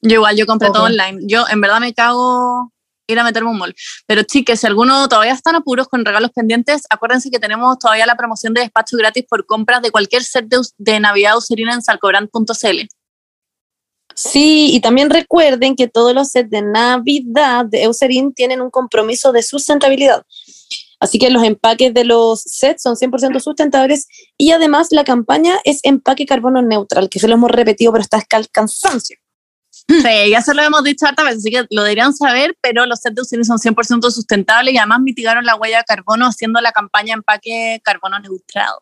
[0.00, 1.20] Yo igual, yo compré todo online.
[1.22, 2.72] Yo en verdad me cago
[3.06, 3.74] ir a meterme un mall.
[4.06, 8.16] Pero chiques, si alguno todavía están apuros con regalos pendientes, acuérdense que tenemos todavía la
[8.16, 12.88] promoción de despacho gratis por compras de cualquier set de, de Navidad userina en salcobrand.cl.
[14.14, 19.32] Sí, y también recuerden que todos los sets de Navidad de Eucerin tienen un compromiso
[19.32, 20.24] de sustentabilidad.
[21.00, 24.06] Así que los empaques de los sets son 100% sustentables
[24.38, 28.18] y además la campaña es empaque carbono neutral, que se lo hemos repetido, pero está
[28.18, 29.18] hasta el cansancio.
[29.86, 33.00] Sí, ya se lo hemos dicho harta veces, así que lo deberían saber, pero los
[33.00, 36.72] sets de Eucerin son 100% sustentables y además mitigaron la huella de carbono haciendo la
[36.72, 38.74] campaña empaque carbono neutral.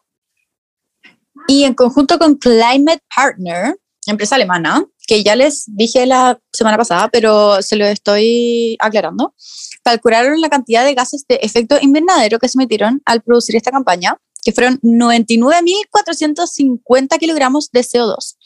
[1.49, 7.09] Y en conjunto con Climate Partner, empresa alemana, que ya les dije la semana pasada,
[7.09, 9.35] pero se lo estoy aclarando,
[9.83, 14.17] calcularon la cantidad de gases de efecto invernadero que se emitieron al producir esta campaña,
[14.43, 18.37] que fueron 99.450 kilogramos de CO2,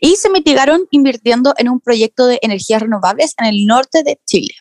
[0.00, 4.54] y se mitigaron invirtiendo en un proyecto de energías renovables en el norte de Chile.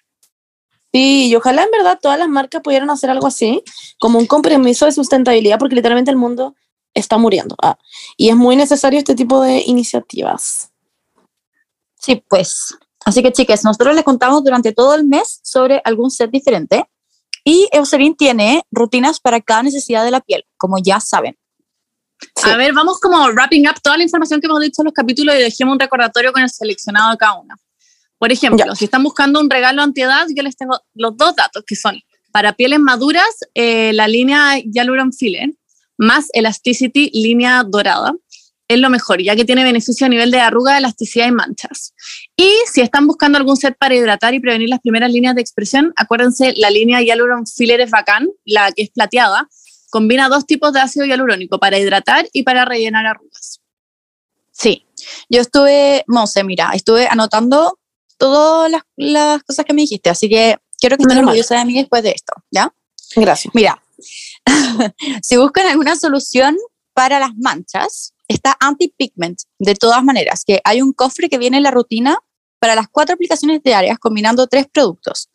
[0.94, 3.64] Sí, y ojalá en verdad todas las marcas pudieran hacer algo así,
[4.00, 6.56] como un compromiso de sustentabilidad, porque literalmente el mundo
[6.94, 7.56] está muriendo.
[7.62, 7.78] Ah,
[8.16, 10.72] y es muy necesario este tipo de iniciativas.
[12.00, 12.76] Sí, pues.
[13.06, 16.86] Así que, chicas, nosotros les contamos durante todo el mes sobre algún set diferente.
[17.44, 21.38] Y Eucerin tiene rutinas para cada necesidad de la piel, como ya saben.
[22.44, 25.36] A ver, vamos como wrapping up toda la información que hemos dicho en los capítulos
[25.36, 27.56] y dejemos un recordatorio con el seleccionado de cada una.
[28.18, 31.76] Por ejemplo, si están buscando un regalo antiedad, yo les tengo los dos datos que
[31.76, 32.00] son
[32.32, 35.50] para pieles maduras, eh, la línea Hyaluron Filler,
[35.98, 38.14] más Elasticity línea dorada.
[38.74, 41.94] Es lo mejor, ya que tiene beneficio a nivel de arruga, elasticidad y manchas.
[42.36, 45.94] Y si están buscando algún set para hidratar y prevenir las primeras líneas de expresión,
[45.96, 49.48] acuérdense, la línea Hyaluron Filler es bacán, la que es plateada.
[49.92, 53.62] Combina dos tipos de ácido hialurónico para hidratar y para rellenar arrugas.
[54.52, 54.88] Sí,
[55.30, 57.78] yo estuve, sé, mira, estuve anotando
[58.18, 61.20] todas las, las cosas que me dijiste, así que quiero que mal.
[61.20, 62.74] orgullosa de mí después de esto, ¿ya?
[63.16, 63.54] Gracias.
[63.54, 63.84] Mira,
[65.22, 66.58] si buscan alguna solución
[66.94, 71.64] para las manchas, está Anti-Pigment, de todas maneras, que hay un cofre que viene en
[71.64, 72.18] la rutina
[72.60, 75.30] para las cuatro aplicaciones diarias combinando tres productos.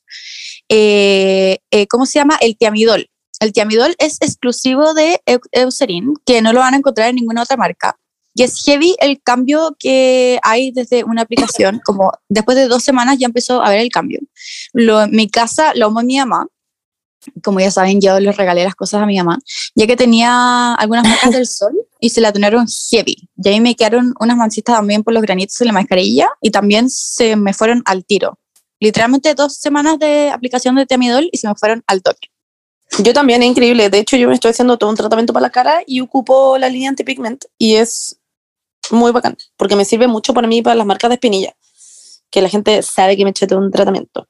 [0.68, 2.36] Eh, eh, ¿Cómo se llama?
[2.40, 3.08] El tiamidol.
[3.40, 7.42] El tiamidol es exclusivo de Eu- Eucerin, que no lo van a encontrar en ninguna
[7.42, 7.96] otra marca.
[8.34, 13.18] Y es heavy el cambio que hay desde una aplicación, como después de dos semanas
[13.18, 14.20] ya empezó a ver el cambio.
[14.72, 16.46] Lo, en mi casa lo amo mi mamá,
[17.42, 19.38] como ya saben, yo les regalé las cosas a mi mamá,
[19.74, 23.28] ya que tenía algunas marcas del sol y se la tonaron heavy.
[23.36, 26.88] Y ahí me quedaron unas manchitas también por los granitos en la mascarilla y también
[26.90, 28.38] se me fueron al tiro.
[28.80, 32.28] Literalmente dos semanas de aplicación de Temidol y se me fueron al toque.
[33.02, 33.90] Yo también, es increíble.
[33.90, 36.68] De hecho, yo me estoy haciendo todo un tratamiento para la cara y ocupo la
[36.68, 38.18] línea antipigment y es
[38.90, 41.54] muy bacán porque me sirve mucho para mí para las marcas de espinilla,
[42.30, 44.26] que la gente sabe que me eché todo un tratamiento.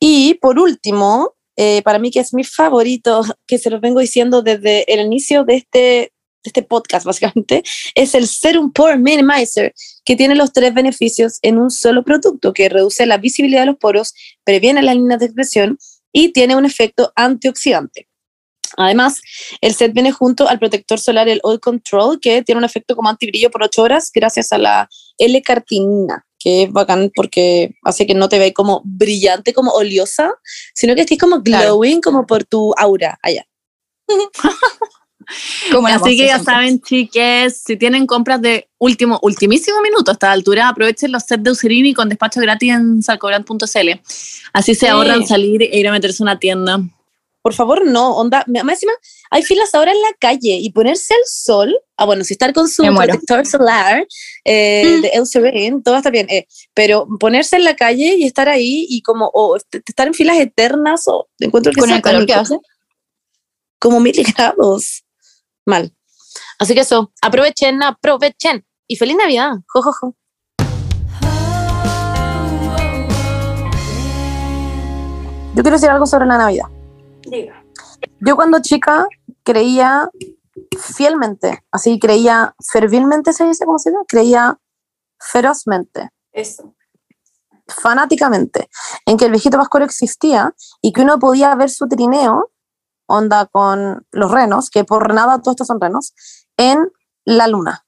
[0.00, 4.42] Y por último, eh, para mí que es mi favorito, que se los vengo diciendo
[4.42, 6.12] desde el inicio de este,
[6.44, 7.62] este podcast, básicamente,
[7.94, 12.68] es el Serum Pore Minimizer, que tiene los tres beneficios en un solo producto, que
[12.68, 15.78] reduce la visibilidad de los poros, previene las líneas de expresión
[16.12, 18.08] y tiene un efecto antioxidante.
[18.76, 19.20] Además,
[19.60, 23.08] el set viene junto al protector solar, el Oil Control, que tiene un efecto como
[23.08, 28.28] antibrillo por 8 horas gracias a la L-cartinina, que es bacán porque hace que no
[28.28, 30.32] te veas como brillante, como oleosa,
[30.74, 31.64] sino que estés como Claro.
[31.74, 33.46] glowing, como por tu aura allá.
[35.70, 36.54] Como la Así que ya siempre.
[36.54, 41.42] saben, chiques, si tienen compras de último, ultimísimo minuto a esta altura, aprovechen los sets
[41.42, 44.00] de Userini con despacho gratis en salcobrand.cl.
[44.52, 46.80] Así se ahorran salir e ir a meterse a una tienda.
[47.42, 48.92] Por favor, no, onda, más encima,
[49.30, 52.68] hay filas ahora en la calle y ponerse al sol, ah, bueno, si estar con
[52.68, 54.06] su protector solar
[54.44, 55.00] eh, Mm.
[55.02, 59.02] de Eucerin, todo está bien, eh, pero ponerse en la calle y estar ahí y
[59.02, 62.58] como, o est- estar en filas eternas, o encuentro que Con el calor que hace.
[63.80, 65.02] como mil grados.
[65.66, 65.92] Mal.
[66.60, 68.64] Así que eso, aprovechen, aprovechen.
[68.86, 69.52] Y feliz Navidad.
[69.66, 70.16] Jo, jo, jo.
[75.54, 76.66] Yo quiero decir algo sobre la Navidad.
[78.20, 79.06] Yo cuando chica
[79.42, 80.10] creía
[80.78, 84.02] fielmente, así creía fervilmente, se dice, ¿cómo se dice?
[84.08, 84.58] Creía
[85.18, 86.74] ferozmente, Eso.
[87.66, 88.68] fanáticamente,
[89.06, 92.50] en que el viejito pascuero existía y que uno podía ver su trineo,
[93.06, 96.14] onda con los renos, que por nada todos estos son renos,
[96.56, 96.90] en
[97.24, 97.86] la luna.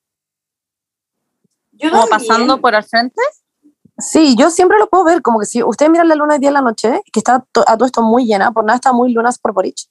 [1.72, 3.20] Yo Como pasando por al frente.
[3.98, 6.48] Sí, yo siempre lo puedo ver, como que si ustedes miran la luna hoy día
[6.48, 9.12] en la noche, que está to- a todo esto muy llena, por nada está muy
[9.12, 9.88] lunas por Porich,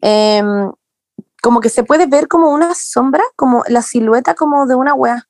[0.00, 0.70] em,
[1.42, 5.26] como que se puede ver como una sombra, como la silueta como de una wea.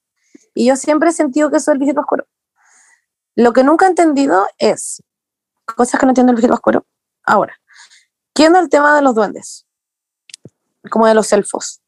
[0.54, 2.26] Y yo siempre he sentido que eso es el viejito oscuro.
[3.36, 5.02] Lo que nunca he entendido es,
[5.76, 6.86] cosas que no entiende el viejito oscuro.
[7.24, 7.54] Ahora,
[8.34, 9.66] ¿qué onda el tema de los duendes?
[10.90, 11.80] Como de los elfos.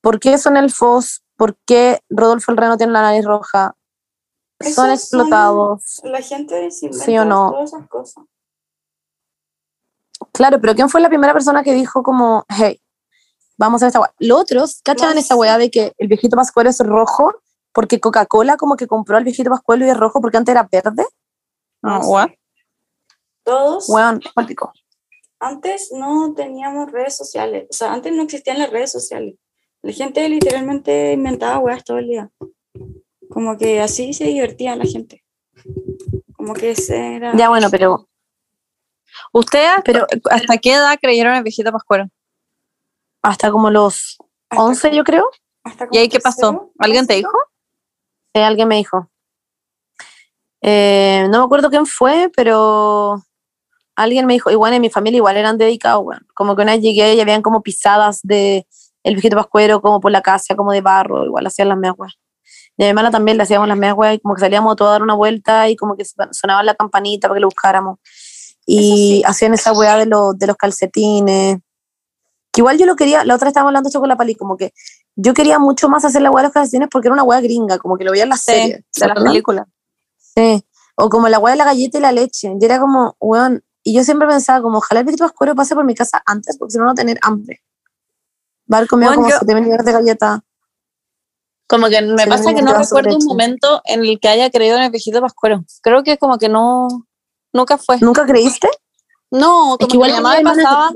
[0.00, 1.22] ¿Por qué son elfos?
[1.36, 3.74] ¿Por qué Rodolfo el Reno tiene la nariz roja?
[4.60, 6.00] Son explotados.
[6.04, 7.50] La gente se inventa ¿Sí o no?
[7.52, 8.24] todas esas cosas.
[10.32, 12.80] Claro, pero ¿quién fue la primera persona que dijo como, hey,
[13.56, 14.12] vamos a hacer esta weá?
[14.18, 17.32] Los otros, ¿cachan No esa weá de que el viejito pascuero es rojo
[17.72, 21.04] porque Coca-Cola como que compró al viejito pascuero y es rojo porque antes era verde?
[21.82, 22.08] Ah, No sé.
[22.08, 22.28] what?
[23.44, 24.72] Todos, Weón, pálpico.
[25.40, 29.36] antes no teníamos redes sociales, o sea, antes no existían las redes sociales.
[29.82, 32.30] La gente literalmente inventaba weas todo el día.
[33.38, 35.22] Como que así se divertía la gente.
[36.34, 37.36] Como que ese era...
[37.36, 38.08] Ya bueno, pero
[39.32, 42.08] ¿Ustedes Pero- hasta qué edad creyeron en el viejito pascuero?
[43.22, 44.18] hasta como los
[44.50, 45.30] hasta 11 yo creo,
[45.62, 46.72] hasta ¿Y ahí qué pasó?
[46.80, 47.30] ¿Alguien te dijo?
[48.34, 49.08] eh, alguien me dijo.
[50.60, 53.22] Eh, no me acuerdo quién fue, pero
[53.94, 56.26] alguien me dijo, igual en mi familia igual eran dedicados, weón.
[56.34, 58.66] Como que una vez llegué y habían como pisadas de
[59.04, 62.18] el viejito pascuero, como por la casa, como de barro, igual hacían las meas weas.
[62.76, 64.90] Y a mi hermana también le hacíamos las meas weas y como que salíamos todos
[64.90, 67.98] a dar una vuelta y como que sonaba la campanita para que lo buscáramos.
[68.66, 69.22] Y sí.
[69.24, 71.58] hacían esa wea de, los de los calcetines.
[72.52, 74.72] Que igual yo lo quería, la otra estábamos hablando esto con la pali, como que
[75.16, 77.78] yo quería mucho más hacer la wea de los calcetines porque era una wea gringa,
[77.78, 78.84] como que lo veía en la serie.
[78.94, 79.66] de las películas.
[80.18, 80.64] Sí.
[80.96, 82.54] O como la wea de la galleta y la leche.
[82.60, 83.62] Y era como, weón.
[83.82, 86.72] Y yo siempre pensaba, como, ojalá el viejito pascuero pase por mi casa antes, porque
[86.72, 87.62] si no, no tener hambre.
[88.70, 90.40] Va a comido Weón, como yo- 7 mil millones de galletas.
[91.68, 94.76] Como que me Sí, pasa que no recuerdo un momento en el que haya creído
[94.76, 95.64] en el viejito pascuero.
[95.82, 96.88] Creo que como que no,
[97.52, 97.98] nunca fue.
[98.00, 98.68] ¿Nunca creíste?
[99.30, 100.90] No, Es como que, mi mamá me pasaba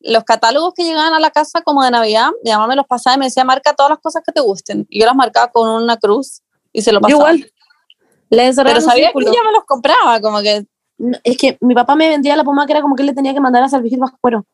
[0.00, 3.16] los catálogos que llegaban a la casa como de Navidad, mi mamá me los pasaba
[3.16, 4.86] y me decía, marca todas las cosas que te gusten.
[4.88, 7.34] Y yo las marcaba con una cruz y se lo Yo pasaba.
[7.34, 7.52] igual.
[8.30, 9.26] Pero sabía círculo.
[9.26, 10.66] que ella me los compraba, como que...
[10.98, 13.14] No, Es que mi papá me vendía la pomada que era como que él le
[13.14, 14.44] tenía que mandar a viejito pascuero.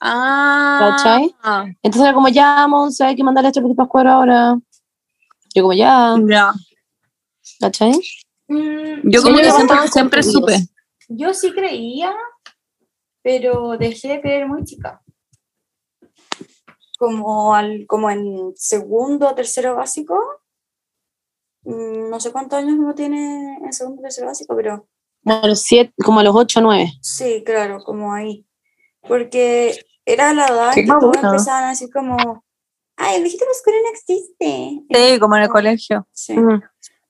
[0.00, 1.34] Ah, ¿Cachai?
[1.82, 4.58] Entonces era como, ya, Monse, hay que mandarle esto al viejito pascuero ahora.
[5.54, 6.52] Yo como, ya, ya.
[7.60, 7.92] ¿cachai?
[8.48, 9.50] Mm, Yo como Sí, que
[9.88, 10.22] siempre confundidos.
[10.32, 10.56] supe.
[11.08, 12.14] Yo sí creía,
[13.22, 15.02] pero dejé de creer muy chica.
[16.98, 20.18] Como, al, como en segundo o tercero básico.
[21.62, 24.86] Mm, No sé cuántos años uno tiene en segundo o tercero básico, pero
[25.24, 26.92] Como a los, siete, como a los 8 o 9.
[27.02, 28.44] sí, claro, como ahí.
[29.06, 29.78] Porque
[30.08, 32.42] era la edad en que todos empezaban a decir como,
[32.96, 34.82] ay, el viejito pascuero no existe.
[34.90, 36.08] Sí, como en el colegio.
[36.12, 36.34] Sí.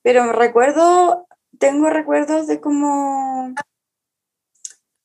[0.03, 3.55] Pero recuerdo, tengo recuerdos de como,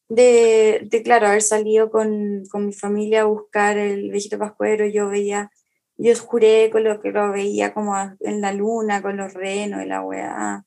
[0.10, 5.08] de, de claro, haber salido con, con mi familia a buscar el viejito pascuero, yo
[5.10, 5.52] veía,
[5.96, 9.86] yo juré con lo que lo veía como en la luna, con los renos y
[9.86, 10.66] la weá.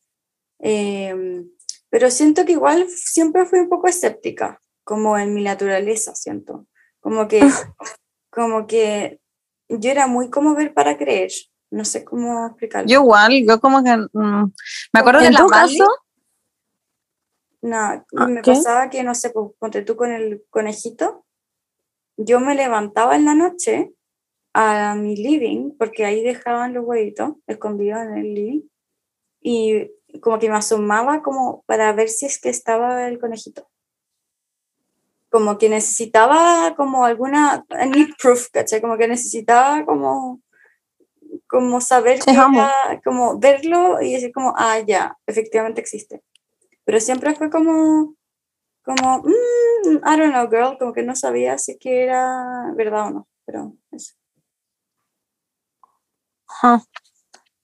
[0.60, 1.50] Em,
[1.90, 6.66] pero siento que igual siempre fui un poco escéptica, como en mi naturaleza, siento.
[7.06, 7.40] Como que,
[8.30, 9.20] como que
[9.68, 11.30] yo era muy como ver para creer.
[11.70, 12.88] No sé cómo explicarlo.
[12.88, 13.96] Yo igual, yo como que...
[13.96, 14.52] mm,
[14.92, 15.90] me acuerdo de la tu Mali, caso,
[17.62, 21.24] No, Ah, me pasaba que, no sé, pues, ponte tú con el conejito,
[22.16, 23.92] yo me levantaba en la noche
[24.52, 28.62] a mi living, porque ahí dejaban los huevitos escondidos en el living,
[29.40, 33.68] y como que me asomaba como para ver si es que estaba el conejito.
[35.36, 38.80] Como que necesitaba como alguna, I need proof, ¿cachai?
[38.80, 40.40] Como que necesitaba como,
[41.46, 46.22] como saber Sí, era- como verlo y decir como, ah, ya, efectivamente existe
[46.86, 48.14] pero siempre fue como,
[48.84, 53.10] como, mm, I don't know, girl, como que no sabía si que era verdad o
[53.10, 54.14] no, pero eso.
[56.48, 56.82] Ajá.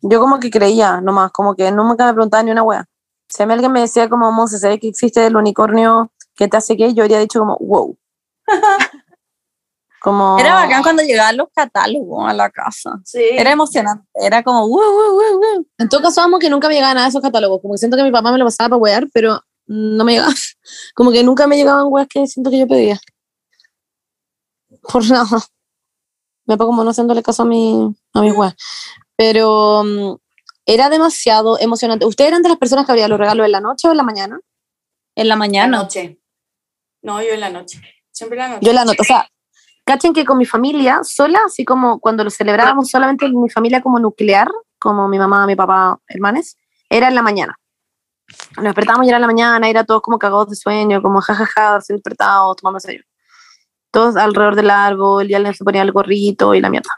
[0.02, 2.85] Yo como que creía nomás, como que nunca me preguntaba ni una wea.
[3.28, 6.57] Si a mí alguien me decía como, Monse, ¿sabes que existe el unicornio que te
[6.57, 6.95] hace qué?
[6.95, 7.97] Yo habría dicho como, wow.
[10.01, 10.38] como...
[10.38, 13.01] Era bacán cuando llegaban los catálogos a la casa.
[13.05, 14.07] Sí, Era emocionante.
[14.14, 15.66] Era como, wow, wow, wow, wow.
[15.79, 17.61] En todo caso, amo que nunca me llegaban nada de esos catálogos.
[17.61, 20.33] Como que siento que mi papá me lo pasaba para wear, pero no me llegaba.
[20.95, 22.99] Como que nunca me llegaban weas que siento que yo pedía.
[24.83, 25.40] Por nada.
[26.45, 28.55] Me pongo como no haciéndole caso a mi, a mi weas.
[29.16, 30.16] Pero mm,
[30.66, 32.05] era demasiado emocionante.
[32.05, 34.03] ¿Ustedes eran de las personas que abrían los regalos en la noche o en la
[34.03, 34.41] mañana?
[35.14, 35.78] En la la mañana.
[35.78, 36.18] noche.
[37.03, 37.80] No, yo en la noche.
[38.11, 38.66] Siempre en la noche.
[38.66, 38.98] Yo la noche.
[39.00, 39.28] O sea,
[39.84, 43.98] cachen que con mi familia sola, así como cuando lo celebrábamos solamente mi familia como
[43.98, 44.48] nuclear,
[44.78, 46.57] como mi mamá, mi papá, hermanes,
[46.88, 47.59] era en la mañana.
[48.57, 51.76] Nos despertábamos y era en la mañana, era todos como cagados de sueño, como jajaja,
[51.76, 53.05] recién despertados, tomando desayuno.
[53.90, 56.90] Todos alrededor del árbol, y alguien se ponía el gorrito y la mierda.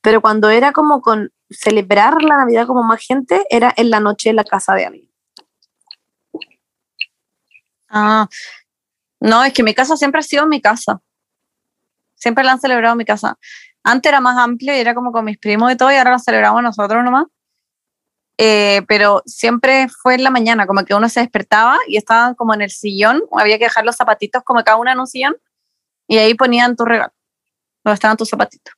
[0.00, 4.30] Pero cuando era como con celebrar la Navidad como más gente, era en la noche
[4.30, 5.10] en la casa de alguien.
[7.88, 8.28] Ah,
[9.20, 11.00] no, es que mi casa siempre ha sido mi casa.
[12.14, 13.38] Siempre la han celebrado en mi casa.
[13.82, 16.18] Antes era más amplio y era como con mis primos y todo, y ahora la
[16.18, 17.26] celebramos nosotros nomás.
[18.38, 22.54] eh, pero siempre fue en la mañana, como que uno se despertaba y estaban como
[22.54, 25.36] en el sillón, había que dejar los zapatitos como cada una en un sillón,
[26.08, 27.12] y ahí ponían tu regalo,
[27.84, 28.74] donde estaban tus zapatitos.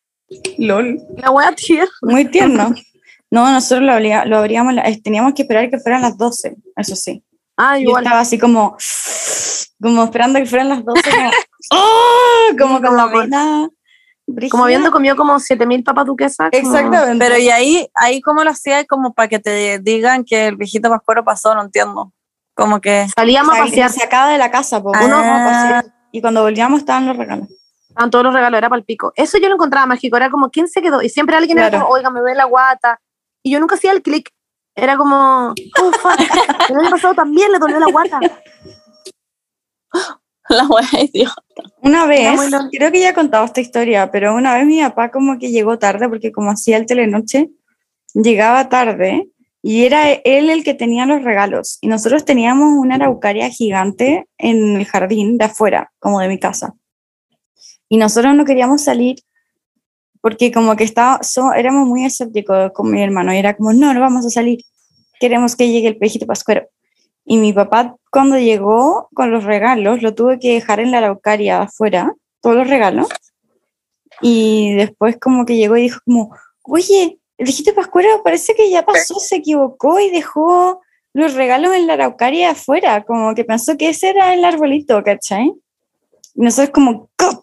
[0.58, 0.98] LOL.
[1.16, 1.86] La wea tía.
[2.02, 2.74] Muy tierno.
[3.30, 7.24] No, nosotros lo, lo abríamos, eh, teníamos que esperar que fueran las 12, eso sí.
[7.56, 8.04] Ah, Yo igual.
[8.04, 8.76] estaba así como,
[9.82, 11.30] como esperando que fueran las 12, como,
[11.72, 12.56] ¡oh!
[12.58, 13.68] como con la vena.
[14.50, 16.48] Como habiendo comido como 7000 papas duquesas.
[16.50, 17.18] como- Exactamente.
[17.24, 20.88] Pero y ahí, ahí cómo lo hacía como para que te digan que el viejito
[20.88, 22.12] pascuero pasó, no entiendo.
[22.54, 23.90] Como que Salíamos a pasear.
[23.90, 25.00] sacaba de la casa, po, Ah.
[25.04, 25.86] uno a pasear.
[26.12, 27.48] y cuando volvíamos estaban los regalos.
[27.88, 29.12] Estaban todos los regalos, era para el pico.
[29.16, 31.02] Eso yo lo encontraba mágico, era como, ¿quién se quedó?
[31.02, 31.84] Y siempre alguien era Claro.
[31.86, 33.00] como, oiga, me duele la guata.
[33.42, 34.30] Y yo nunca hacía el clic.
[34.74, 36.18] Era como, oh, fuck.
[36.70, 38.20] El año pasado también le dolió la guata.
[40.48, 41.34] la wea Dios.
[41.82, 42.28] Una vez,
[42.70, 45.78] creo que ya he contado esta historia, pero una vez mi papá como que llegó
[45.78, 47.50] tarde, porque como hacía el telenoche,
[48.14, 49.28] llegaba tarde
[49.62, 51.78] y era él el que tenía los regalos.
[51.80, 56.74] Y nosotros teníamos una araucaria gigante en el jardín de afuera, como de mi casa.
[57.88, 59.16] Y nosotros no queríamos salir
[60.20, 63.92] porque como que estaba, so- éramos muy escépticos con mi hermano y era como, no,
[63.92, 64.60] no vamos a salir,
[65.20, 66.68] queremos que llegue el pejito pascuero.
[67.24, 71.62] Y mi papá cuando llegó con los regalos, lo tuve que dejar en la araucaria
[71.62, 73.08] afuera, todos los regalos.
[74.20, 78.84] Y después como que llegó y dijo como, oye, el viejito pascuero parece que ya
[78.84, 80.80] pasó, se equivocó y dejó
[81.14, 85.52] los regalos en la araucaria afuera, como que pensó que ese era el arbolito, ¿cachai?
[86.34, 87.42] Y nosotros como, "Cóchame",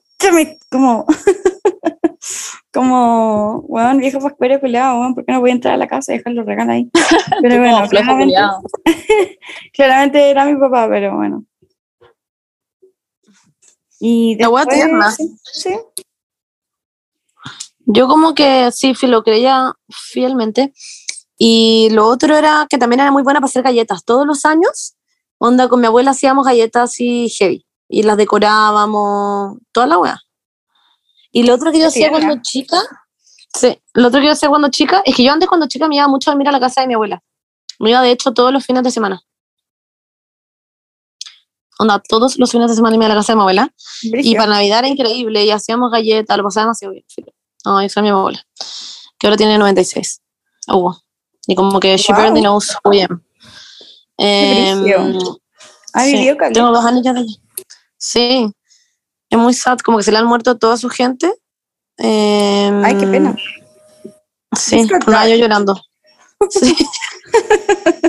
[0.69, 1.05] como,
[2.73, 6.13] como, weón, viejo pascuero culiado, weón, ¿por qué no voy a entrar a la casa
[6.13, 6.89] y dejar los regalos ahí?
[7.41, 8.35] Pero bueno, claramente,
[9.73, 11.45] claramente era mi papá, pero bueno.
[13.99, 15.11] Y La después- tierna.
[15.11, 15.75] sí, sí.
[17.85, 20.73] Yo como que sí, lo creía fielmente.
[21.37, 24.03] Y lo otro era que también era muy buena para hacer galletas.
[24.03, 24.95] Todos los años,
[25.39, 27.65] onda, con mi abuela hacíamos galletas así heavy.
[27.89, 30.21] Y las decorábamos, toda la weá.
[31.31, 32.79] Y lo otro que yo hacía cuando chica,
[33.53, 35.95] sí, lo otro que yo hacía cuando chica, es que yo antes cuando chica me
[35.95, 37.21] iba mucho a dormir a la casa de mi abuela.
[37.79, 39.21] Me iba de hecho todos los fines de semana.
[41.79, 43.73] Onda, todos los fines de semana me iba a la casa de mi abuela.
[44.01, 47.05] Y para Navidad era increíble y hacíamos galletas, lo pasaba demasiado bien.
[47.65, 48.45] No, esa es mi abuela,
[49.17, 50.21] que ahora tiene 96.
[50.67, 50.95] Oh,
[51.47, 52.21] y como que she Wow.
[52.21, 53.23] barely knows who I am.
[54.17, 55.39] Brígido.
[55.93, 56.37] Ha vivido.
[56.53, 57.35] Tengo dos anillas de ella.
[57.99, 58.51] Sí,
[59.29, 61.31] es muy sad, como que se le han muerto toda su gente.
[61.97, 63.35] Em, Ay, qué pena.
[64.57, 65.29] Sí, dark.
[65.29, 65.79] yo llorando.
[66.49, 66.73] Sí.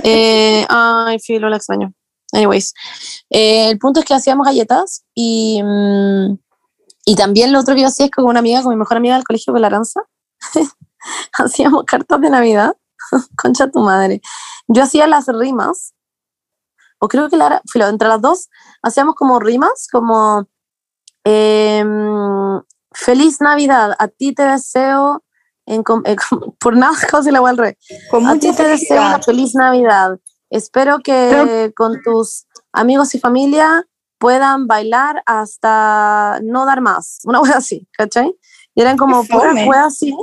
[0.03, 1.93] Eh, ay, filo, la extraño.
[2.31, 2.73] Anyways,
[3.29, 6.37] eh, el punto es que hacíamos galletas y, mm,
[7.05, 8.95] y también lo otro que yo hacía es que con una amiga, con mi mejor
[8.95, 10.03] amiga del colegio, con la Aranza,
[11.33, 12.73] hacíamos cartas de Navidad.
[13.37, 14.21] Concha tu madre.
[14.67, 15.93] Yo hacía las rimas,
[17.01, 18.49] o creo que la, filo, entre las dos
[18.83, 20.47] hacíamos como rimas, como
[21.23, 22.61] em,
[22.93, 25.23] Feliz Navidad, a ti te deseo
[25.65, 26.15] en eh,
[26.59, 27.77] por nada, casi la voy al revés.
[28.09, 30.19] Con A ti te deseo una feliz Navidad.
[30.49, 33.87] Espero que con tus amigos y familia
[34.19, 37.19] puedan bailar hasta no dar más.
[37.23, 38.35] Una wea así, ¿cachai?
[38.75, 39.67] Y eran como fome.
[39.67, 40.15] weas así.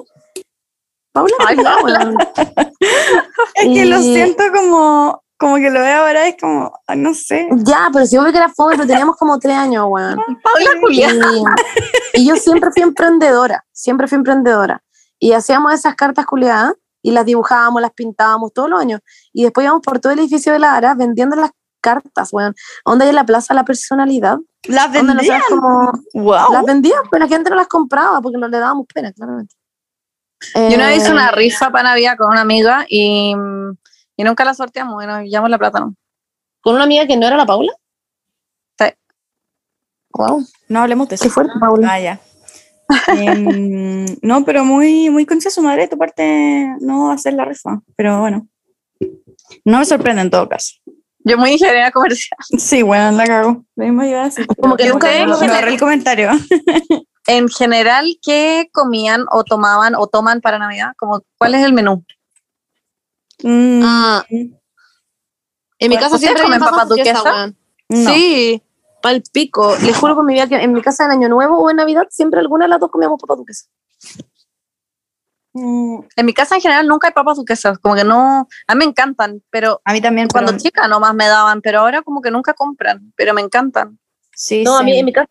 [1.13, 2.17] Paula, no, weón.
[3.55, 7.49] Es que lo siento como, como que lo veo ahora, es como, ah, no sé.
[7.65, 10.17] Ya, pero si obvio que era fome, pero teníamos como tres años, weón.
[10.17, 11.17] Paula Julián.
[11.33, 11.45] Y,
[12.23, 14.83] y yo siempre fui emprendedora, siempre fui emprendedora.
[15.19, 19.01] Y hacíamos esas cartas culiadas y las dibujábamos, las pintábamos todos los años.
[19.33, 22.55] Y después íbamos por todo el edificio de la Ara vendiendo las cartas, weón.
[22.85, 24.39] Onda hay en la plaza la personalidad.
[24.65, 25.41] Las vendían.
[25.49, 26.53] como Wow.
[26.53, 29.55] las vendían, pero la gente no las compraba porque no le dábamos pena, claramente.
[30.55, 33.35] Yo una vez hice Eh, una rifa para Navidad con una amiga y,
[34.19, 35.95] y nunca la sorteamos, bueno, llevamos la plata, ¿no?
[36.61, 37.73] con una amiga que no era la Paula.
[38.79, 38.87] Sí.
[40.11, 41.25] Wow, No hablemos de eso.
[41.25, 41.93] qué fuerte, Paula.
[41.93, 42.21] Ah, ya.
[43.17, 47.81] Em, no, pero muy, muy concha su madre de tu parte no hacer la rifa.
[47.97, 48.47] Pero bueno.
[49.65, 50.75] No me sorprende en todo caso.
[51.21, 52.37] Yo muy ingeniera comercial.
[52.59, 53.65] Sí, bueno, la cago.
[53.77, 54.47] Lo mismo iba a decir.
[54.61, 56.31] Como que nunca el comentario.
[57.29, 60.93] En general, ¿qué comían o tomaban o toman para Navidad?
[60.99, 62.05] Como, ¿Cuál es el menú?
[63.43, 64.59] Mm, Ah, en
[65.91, 67.57] mi casa ¿ustedes siempre comen papas weón.
[67.89, 68.11] no.
[68.13, 68.63] Sí,
[69.01, 69.77] pal pico.
[69.83, 72.07] Les juro por mi vida que en mi casa en Año Nuevo o en Navidad
[72.11, 73.71] siempre alguna de las dos comíamos papas duquesas.
[75.55, 78.79] Mm, En mi casa en general nunca hay papas duquesas, como que no, a mí
[78.79, 80.29] me encantan, pero a mí también.
[80.29, 83.99] cuando pero- chica nomás me daban, pero ahora como que nunca compran, pero me encantan.
[84.35, 85.31] Sí, No, a mí en mi casa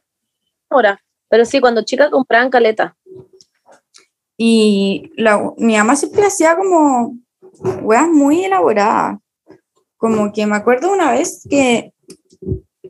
[0.70, 1.02] ahora.
[1.30, 2.96] Pero sí, cuando chica compraban caleta.
[4.38, 7.18] Y la, mi mamá siempre hacía como
[7.82, 9.18] weas muy elaboradas.
[9.98, 11.94] Como que me acuerdo una vez que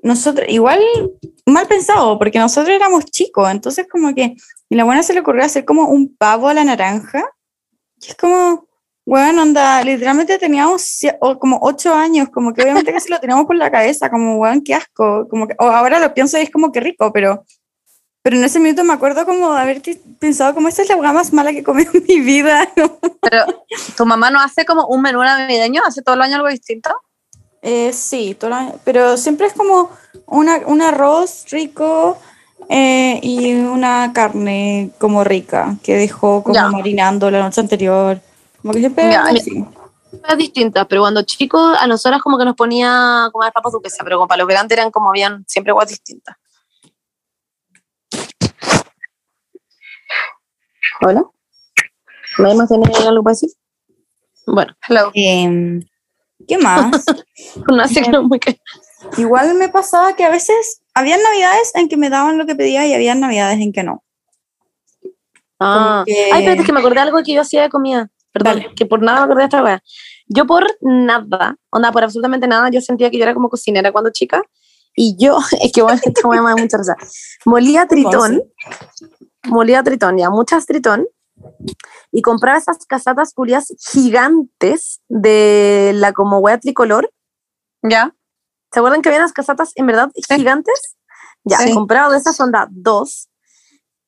[0.03, 0.79] nosotros, igual
[1.45, 4.35] mal pensado, porque nosotros éramos chicos, entonces como que
[4.69, 7.23] y la buena se le ocurrió hacer como un pavo a la naranja.
[8.01, 8.67] Y es como,
[9.05, 10.99] bueno, onda, literalmente teníamos
[11.39, 14.75] como ocho años, como que obviamente se lo teníamos por la cabeza, como, weón, qué
[14.75, 15.27] asco.
[15.29, 17.45] Como que, o ahora lo pienso y es como que rico, pero,
[18.27, 19.81] pero en ese minuto me acuerdo como de haber
[20.19, 22.67] pensado como esa es la hueá más mala que he comido en mi vida.
[22.75, 22.99] ¿no?
[23.21, 23.45] Pero,
[23.95, 25.81] ¿tu mamá no hace como un menú navideño?
[25.87, 26.89] ¿Hace todo el año algo distinto?
[27.61, 29.91] Eh, sí, todo el año, pero siempre es como
[30.25, 32.17] una, un arroz rico
[32.67, 36.67] eh, y una carne como rica que dejó como Ya.
[36.67, 38.19] marinando la noche anterior.
[38.61, 39.63] Como que siempre Ya, algo así.
[40.21, 44.01] Cosas distintas, pero cuando chicos a nosotras como que nos ponía como las papas duquesas,
[44.03, 46.35] pero como para los grandes eran como habían siempre guas distintas.
[51.01, 51.23] Hola.
[52.39, 53.49] ¿Nadie más tiene algo para decir?
[54.45, 55.11] Bueno, Hello.
[55.13, 55.81] Em,
[56.47, 57.03] ¿Qué más?
[57.93, 58.59] que no muy que-
[59.17, 62.85] Igual me pasaba que a veces habían navidades en que me daban lo que pedía
[62.87, 64.03] y habían navidades en que no.
[65.59, 66.03] Ah.
[66.05, 68.09] que- Ay, espérate, es que me acordé de algo que yo hacía de comida.
[68.31, 68.75] Perdón, Dale.
[68.75, 69.83] que por nada me acordé de esta weá.
[70.27, 74.11] Yo por nada, onda, por absolutamente nada, yo sentía que yo era como cocinera cuando
[74.11, 74.41] chica.
[74.95, 76.95] Y yo, es que bueno, esta weá me da mucha risa.
[77.45, 78.41] Molía tritón,
[79.49, 81.07] molía tritón, ya, muchas tritón.
[82.11, 87.11] Y compraba esas casatas culias gigantes de la como weá tricolor.
[87.83, 88.15] ¿Ya?
[88.71, 90.97] ¿Se acuerdan que había unas casatas en verdad gigantes?
[91.43, 91.73] Ya, Sí.
[91.73, 93.29] compraba de esas onda dos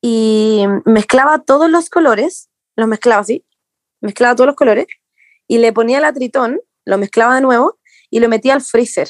[0.02, 3.46] y mezclaba todos los colores, los mezclaba así,
[4.00, 4.86] mezclaba todos los colores
[5.46, 7.78] y le ponía la tritón, lo mezclaba de nuevo
[8.10, 9.08] y lo metía al freezer.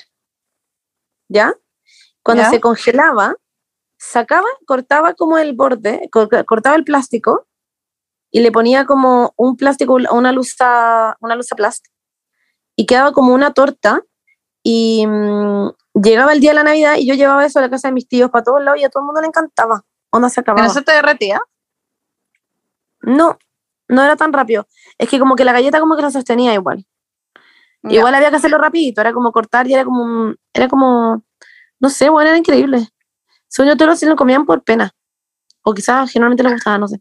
[1.28, 1.54] ¿Ya?
[2.22, 2.50] Cuando Ya.
[2.50, 3.34] se congelaba,
[4.00, 7.46] sacaba, cortaba como el borde, cor- cortaba el plástico
[8.30, 10.56] y le ponía como un plástico, una luz
[11.20, 11.86] una luz plast
[12.76, 14.02] y quedaba como una torta
[14.62, 15.68] y mm,
[16.02, 18.08] llegaba el día de la Navidad y yo llevaba eso a la casa de mis
[18.08, 19.84] tíos para todos lados y a todo el mundo le encantaba.
[20.10, 20.66] Onda se ¿Que acababa.
[20.66, 21.40] no se te derretía?
[23.02, 23.38] No,
[23.88, 24.66] no era tan rápido.
[24.98, 26.86] Es que como que la galleta como que la sostenía igual.
[27.82, 31.22] Igual había que hacerlo rapidito, era como cortar y era como, era como,
[31.80, 32.88] no sé, bueno, era increíble.
[33.50, 34.94] Según yo, todos lo comían por pena.
[35.62, 37.00] O quizás generalmente les gustaba, no sé.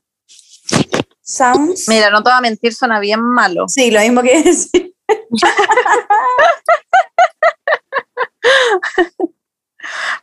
[1.21, 1.87] Sounds.
[1.87, 3.67] Mira, no te voy a mentir, suena bien malo.
[3.67, 4.95] Sí, lo mismo que decir.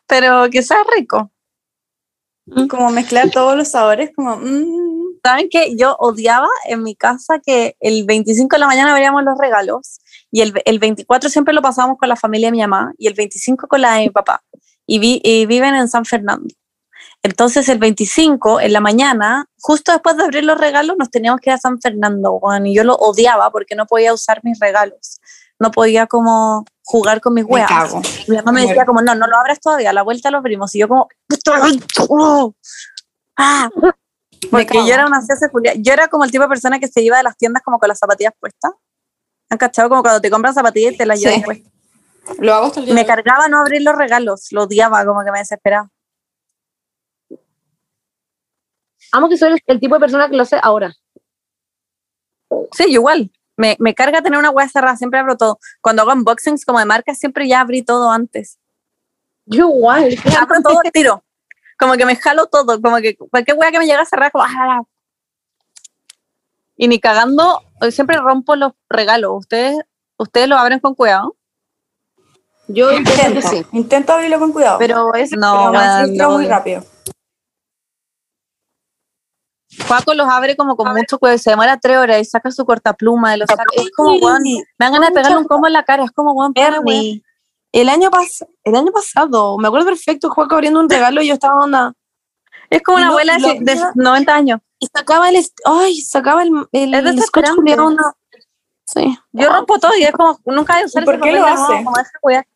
[0.07, 1.31] Pero que sea rico.
[2.69, 4.37] Como mezclar todos los sabores, como.
[4.37, 5.77] mm, ¿Saben qué?
[5.77, 9.99] Yo odiaba en mi casa que el 25 de la mañana veríamos los regalos
[10.31, 13.15] y el, el 24 siempre lo pasábamos con la familia de mi mamá y el
[13.15, 14.43] 25 con la de mi papá.
[14.87, 16.55] Y, vi- y viven en San Fernando.
[17.23, 21.51] Entonces el 25 en la mañana, justo después de abrir los regalos, nos teníamos que
[21.51, 25.21] ir a San Fernando, weón, y yo lo odiaba porque no podía usar mis regalos.
[25.59, 28.03] No podía como jugar con mis cago.
[28.29, 30.75] Mi mamá me decía como, no, no lo abras todavía, a la vuelta lo abrimos.
[30.75, 31.09] Y yo como,
[33.37, 33.71] ah,
[34.51, 35.21] porque yo era una.
[35.79, 37.89] Yo era como el tipo de persona que se iba de las tiendas como con
[37.89, 38.73] las zapatillas puestas.
[39.49, 39.89] ¿Han cachado?
[39.89, 41.27] Como cuando te compras zapatillas y te las Sí.
[41.27, 41.73] llevas puestas.
[42.39, 45.25] Lo hago hasta el día Me de cargaba no abrir los regalos, lo odiaba, como
[45.25, 45.91] que me desesperaba.
[49.13, 50.93] Amo que soy el, el tipo de persona que lo hace ahora.
[52.73, 53.31] Sí, yo igual.
[53.57, 55.59] Me, me carga tener una hueá cerrada, siempre abro todo.
[55.81, 58.59] Cuando hago unboxings como de marcas, siempre ya abrí todo antes.
[59.47, 60.17] Yo igual.
[60.41, 61.25] Abro todo al tiro.
[61.79, 64.45] Como que me jalo todo, como que cualquier hueá que me llega a cerrar, como...
[64.45, 64.83] ah.
[66.77, 69.31] Y ni cagando, hoy siempre rompo los regalos.
[69.35, 69.79] ¿Ustedes,
[70.19, 71.36] ustedes lo abren con cuidado?
[72.69, 73.67] Yo intento Intento, sí.
[73.73, 74.79] intento abrirlo con cuidado.
[74.79, 76.85] Pero es No, pero no, muy rápido.
[79.87, 83.37] Juaco los abre como con mucho cuidado se demora tres horas y saca su cortapluma
[83.37, 83.65] y lo saca.
[83.73, 86.05] Es como, weón, me dan ganas de pegarle un combo en la cara.
[86.05, 86.51] Es como.
[86.55, 87.23] Ernie.
[87.73, 91.35] El año, pas el año pasado, me acuerdo perfecto, Juaco abriendo un regalo y yo
[91.35, 91.93] estaba onda.
[92.71, 94.61] Es como una Lo- abuela de, lo- de 90 años.
[94.79, 95.45] Y sacaba el.
[95.65, 96.51] Ay, sacaba el.
[96.73, 97.75] el Es desesperante.
[98.87, 99.19] Sí.
[99.33, 101.85] Yo rompo todo y es como, nunca usar ¿Y por ese qué lo de hace?
[101.85, 102.47] como de cuidar.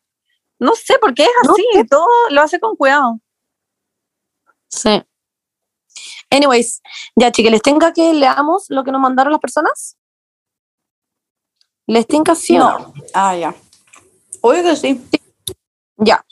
[0.61, 3.19] No sé, porque es No así, todo lo hace con cuidado.
[4.69, 5.03] Sí.
[6.29, 6.83] Anyways,
[7.15, 9.97] ya, chicas, ¿les tenga que leamos lo que nos mandaron las personas?
[11.87, 12.79] ¿Les tenga sí o no?
[12.79, 12.93] No.
[13.15, 13.55] Ah, ya.
[14.41, 15.01] Obvio que sí.
[15.97, 16.23] Ya.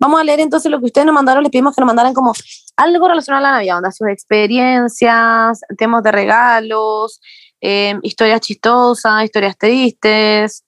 [0.00, 1.44] Vamos a leer entonces lo que ustedes nos mandaron.
[1.44, 2.32] Les pedimos que nos mandaran como
[2.76, 7.20] algo relacionado a la Navidad, onda, sus experiencias, temas de regalos,
[7.60, 10.64] eh, historias chistosas, historias tristes,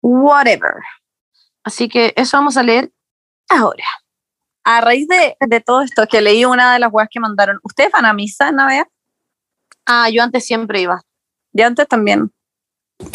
[0.00, 0.74] whatever.
[1.64, 2.92] Así que eso vamos a leer
[3.48, 3.84] ahora.
[4.64, 7.90] A raíz de, de todo esto, que leí una de las weas que mandaron, ¿ustedes
[7.92, 8.86] van a misa en Navidad?
[9.86, 11.02] Ah, yo antes siempre iba.
[11.52, 12.32] Yo antes también.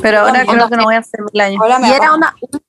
[0.01, 1.61] Pero ahora Onda, creo que no voy a hacer mil años.
[1.87, 2.59] Y era onda, un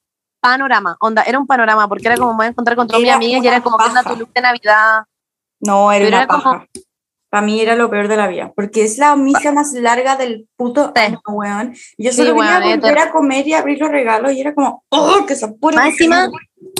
[0.40, 3.10] panorama, onda, era un panorama, porque era como me voy a encontrar con todas mis
[3.10, 4.04] amigas y una era como que paja.
[4.08, 5.04] tu luz de Navidad.
[5.60, 6.66] No, era Pero una era como- paja.
[7.30, 10.48] Para mí era lo peor de la vida, porque es la misa más larga del
[10.56, 11.02] puto Sí.
[11.02, 11.74] año, weón.
[11.98, 14.54] Yo Sí, solo quería weón, volver era- a comer y abrir los regalos y era
[14.54, 15.76] como, ¡oh, que se apure!
[15.76, 16.30] Más encima,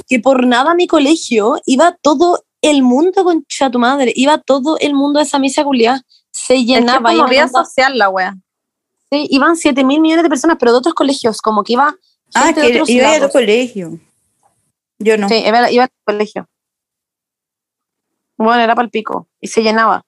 [0.09, 4.79] que por nada a mi colegio iba todo el mundo con tu madre, iba todo
[4.79, 6.01] el mundo a esa misa culiada.
[6.31, 7.13] Se Es que llenaba.
[7.13, 8.35] es como vida onda- social la wea.
[9.11, 11.95] sí, iban 7 mil millones de personas, pero de otros colegios, como que iba.
[12.35, 13.99] Ah, gente de que otros iba a tu colegio.
[14.99, 15.29] Yo no.
[15.29, 16.47] Sí, iba, iba al colegio.
[18.37, 20.03] Bueno, era para el pico y se llenaba.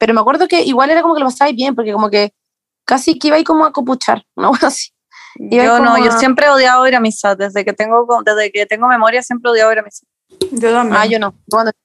[0.00, 2.32] Pero me acuerdo que igual era como que lo pasabais bien, porque como que
[2.86, 4.52] casi que iba ahí como a copuchar, ¿no?
[4.62, 4.92] Así.
[5.36, 7.36] Iba Yo no, yo siempre he odiado ir a misa.
[7.36, 10.06] Desde que tengo, desde que tengo memoria siempre he odiado ir a misa.
[10.50, 10.96] Yo también.
[10.96, 11.34] Ah, yo no.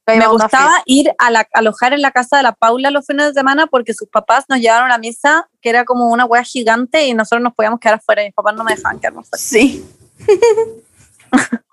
[0.06, 3.34] Me gustaba ir a la, alojar en la casa de la Paula los fines de
[3.34, 7.12] semana porque sus papás nos llevaron a misa, que era como una wea gigante y
[7.12, 8.22] nosotros nos podíamos quedar afuera.
[8.22, 9.42] y Mis papás no me dejaban quedarnos afuera.
[9.44, 9.86] Sí.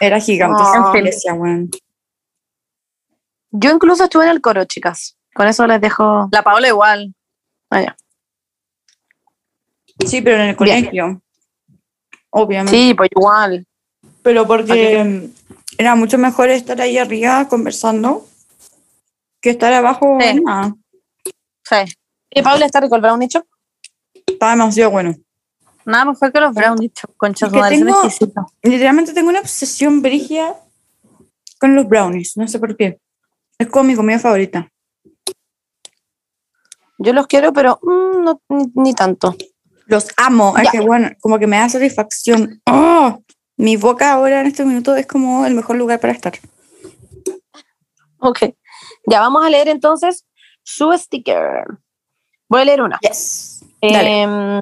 [0.00, 0.62] Era gigante
[1.34, 1.70] weón.
[3.50, 5.16] Yo incluso estuve en el coro, chicas.
[5.34, 6.28] Con eso les dejo.
[6.32, 7.14] La Paula igual.
[7.70, 7.96] allá.
[10.06, 10.56] Sí, pero en el Bien.
[10.56, 11.22] colegio.
[12.30, 12.72] Obviamente.
[12.76, 13.66] Sí, pues igual.
[14.22, 15.30] Pero porque
[15.78, 18.26] era mucho mejor estar ahí arriba conversando
[19.40, 20.18] que estar abajo.
[20.20, 20.26] Sí.
[20.28, 20.74] en nada.
[21.64, 21.94] Sí.
[22.30, 23.44] ¿Y Paula está recolvada un nicho?
[24.26, 25.14] Estaba demasiado bueno.
[25.84, 28.52] Nada mejor que los brownies, concha Es su que tengo-.
[28.62, 30.54] Literalmente tengo una obsesión brigia
[31.58, 32.36] con los brownies.
[32.36, 32.98] No sé por qué.
[33.60, 34.70] Es como mi comida favorita.
[36.96, 39.36] Yo los quiero, pero mm, no, ni, ni tanto.
[39.84, 40.56] Los amo.
[40.56, 42.62] Es que bueno, como que me da satisfacción.
[42.64, 43.22] ¡Oh!
[43.58, 46.32] Mi boca ahora en este minuto es como el mejor lugar para estar.
[48.20, 48.38] Ok.
[49.06, 50.26] Ya vamos a leer entonces
[50.62, 51.66] su sticker.
[52.48, 52.98] Voy a leer una.
[53.02, 53.62] Yes.
[53.82, 54.22] Dale.
[54.22, 54.60] Em,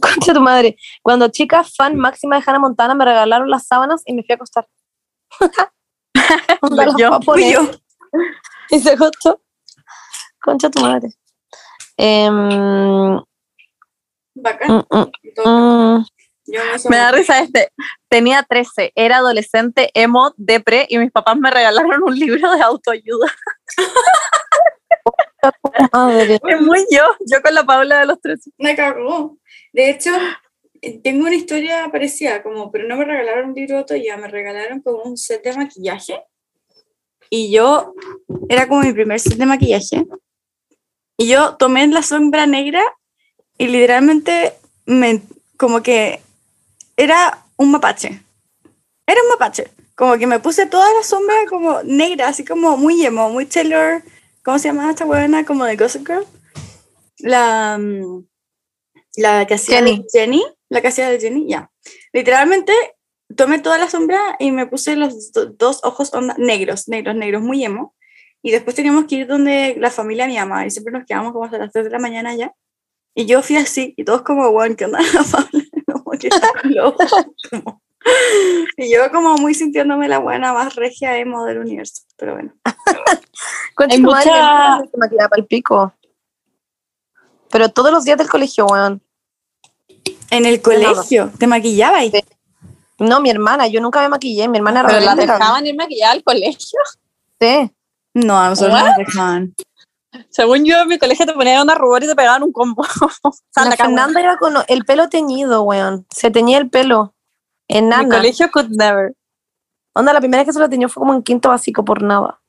[0.00, 0.78] Concha tu madre.
[1.02, 4.36] Cuando chica fan máxima de Hannah Montana me regalaron las sábanas y me fui a
[4.36, 4.66] acostar.
[6.70, 7.18] Las Yo.
[7.24, 7.54] Fui.
[8.70, 9.42] Y se acostó.
[10.40, 11.08] Concha tu madre.
[11.96, 13.20] Em,
[14.34, 14.70] Bacán.
[14.70, 15.10] mm, mm,
[15.44, 16.06] mm.
[16.46, 17.70] Yo no sé Me da risa este.
[18.08, 23.32] Tenía 13, era adolescente, emo, depre, y mis papás me regalaron un libro de autoayuda.
[25.92, 26.40] Madre.
[26.42, 28.50] Es muy yo, yo con la Paula de los 13.
[28.58, 29.38] Me cagó.
[29.72, 30.10] De hecho,
[31.02, 34.80] tengo una historia parecida, como, pero no me regalaron un libro de autoayuda, me regalaron
[34.80, 36.22] como un set de maquillaje.
[37.30, 37.94] Y yo,
[38.48, 40.04] era como mi primer set de maquillaje.
[41.16, 42.82] Y yo tomé la sombra negra
[43.58, 44.54] y literalmente
[44.86, 45.22] me,
[45.56, 46.20] como que
[46.96, 48.20] era un mapache.
[49.06, 49.70] Era un mapache.
[49.94, 54.02] Como que me puse toda la sombra como negra, así como muy emo, muy Taylor.
[54.44, 55.44] ¿Cómo se llama esta buena?
[55.44, 56.26] Como de Gossip Girl.
[57.18, 58.26] La, mm,
[59.16, 60.04] la que hacía Jenny.
[60.12, 60.44] Jenny.
[60.72, 61.70] La que hacía de Jenny, ya.
[62.12, 62.72] Literalmente
[63.36, 67.42] tomé toda la sombra y me puse los do- dos ojos onda- negros, negros, negros,
[67.42, 67.94] muy emo.
[68.42, 71.32] Y después teníamos que ir donde la familia de mi mamá y siempre nos quedamos
[71.32, 72.52] como hasta las 3 de la mañana allá.
[73.14, 74.98] Y yo fui así y todos como, bueno, ¿qué onda?
[75.30, 75.64] Paula?
[75.92, 76.28] Como que
[77.50, 77.82] como-
[78.78, 82.02] Y yo como muy sintiéndome la buena más regia emo del universo.
[82.16, 82.54] Pero bueno.
[83.94, 85.92] Hay mucha- que me maquillaba pa'l pico.
[87.50, 89.02] Pero todos los días del colegio, weón.
[90.32, 92.24] En el colegio, ¿te maquillaba y Sí.
[92.98, 94.48] No, mi hermana, yo nunca me maquillé.
[94.48, 96.78] Mi hermana Pero la dejaban ir maquillada al colegio.
[97.40, 97.70] Sí.
[98.14, 99.54] No, a nosotros no nos dejaban.
[100.30, 102.84] Según yo, en mi colegio te ponían una rubor y te pegaban un combo.
[103.24, 106.06] La Santa Fernanda iba con el pelo teñido, weón.
[106.14, 107.14] Se teñía el pelo.
[107.68, 108.16] Mi Enana.
[108.16, 109.14] colegio could never.
[109.94, 112.40] Onda, la primera vez que se lo teñió fue como en quinto básico por nada.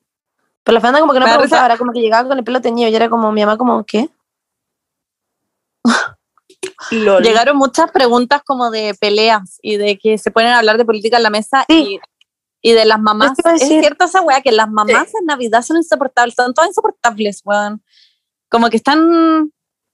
[0.63, 1.65] Pero la Fernanda como que no Me preguntaba, risa.
[1.65, 4.09] era como que llegaba con el pelo teñido y era como mi mamá como, ¿qué?
[6.91, 7.23] Lol.
[7.23, 11.23] Llegaron muchas preguntas como de peleas y de que se pueden hablar de política en
[11.23, 11.99] la mesa Sí.
[12.61, 13.33] y, y de las mamás.
[13.43, 17.41] A Es cierto esa weá que las mamás en Navidad son insoportables, son todas insoportables,
[17.43, 17.83] weón.
[18.49, 19.51] Como que están,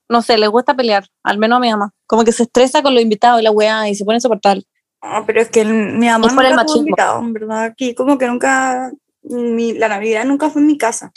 [0.08, 1.92] no sé, les gusta pelear, al menos a mi mamá.
[2.06, 4.64] Como que se estresa con los invitados y la weá y se pone insoportable.
[5.02, 7.18] Ah, pero es que el- mi mamá Es por nunca machismo.
[7.20, 7.64] en verdad.
[7.64, 11.10] Aquí como que nunca, mi- la Navidad nunca fue en mi casa.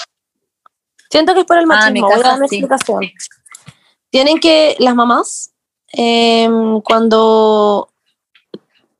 [1.09, 2.07] Siento que es por el Ah, mi machismo.
[2.07, 2.55] Voy a casa sí.
[2.57, 2.99] explicación.
[4.09, 5.51] Tienen que, las mamás,
[5.93, 7.89] em, cuando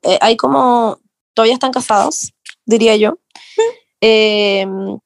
[0.02, 0.98] eh, hay como,
[1.34, 2.32] todavía están casadas,
[2.64, 3.18] diría yo,
[4.00, 4.98] em,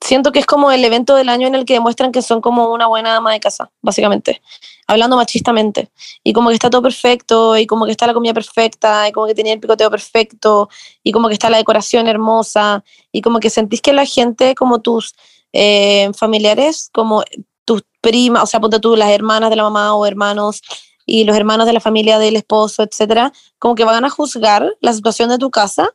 [0.00, 2.72] siento que es como el evento del año en el que demuestran que son como
[2.72, 4.42] una buena ama de casa, básicamente,
[4.86, 5.90] hablando machistamente.
[6.24, 9.26] Y como que está todo perfecto, y como que está la comida perfecta, y como
[9.26, 10.68] que tenía el picoteo perfecto,
[11.02, 14.80] y como que está la decoración hermosa, y como que sentís que la gente, como
[14.80, 15.14] tus
[15.52, 17.22] eh, familiares, como
[17.64, 20.62] tus primas, o sea, ponte tú las hermanas de la mamá o hermanos
[21.06, 24.92] y los hermanos de la familia del esposo, etcétera, como que van a juzgar la
[24.92, 25.94] situación de tu casa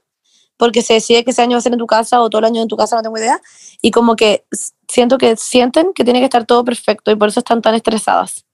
[0.57, 2.45] porque se decide que ese año va a ser en tu casa o todo el
[2.45, 3.41] año en tu casa, no tengo idea,
[3.81, 4.45] y como que
[4.87, 8.45] siento que sienten que tiene que estar todo perfecto y por eso están tan estresadas.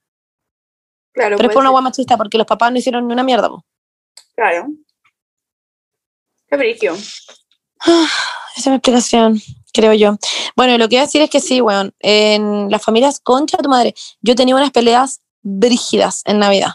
[1.12, 3.48] Claro, Pero es por una guay machista porque los papás no hicieron ni una mierda.
[3.48, 3.64] po.
[4.34, 4.68] Claro.
[6.48, 6.94] Qué brillo.
[8.56, 9.40] Esa es mi explicación,
[9.72, 10.16] creo yo.
[10.56, 13.68] Bueno, lo que iba a decir es que sí, weón, en las familias concha tu
[13.68, 16.74] madre, yo tenía unas peleas brígidas en Navidad.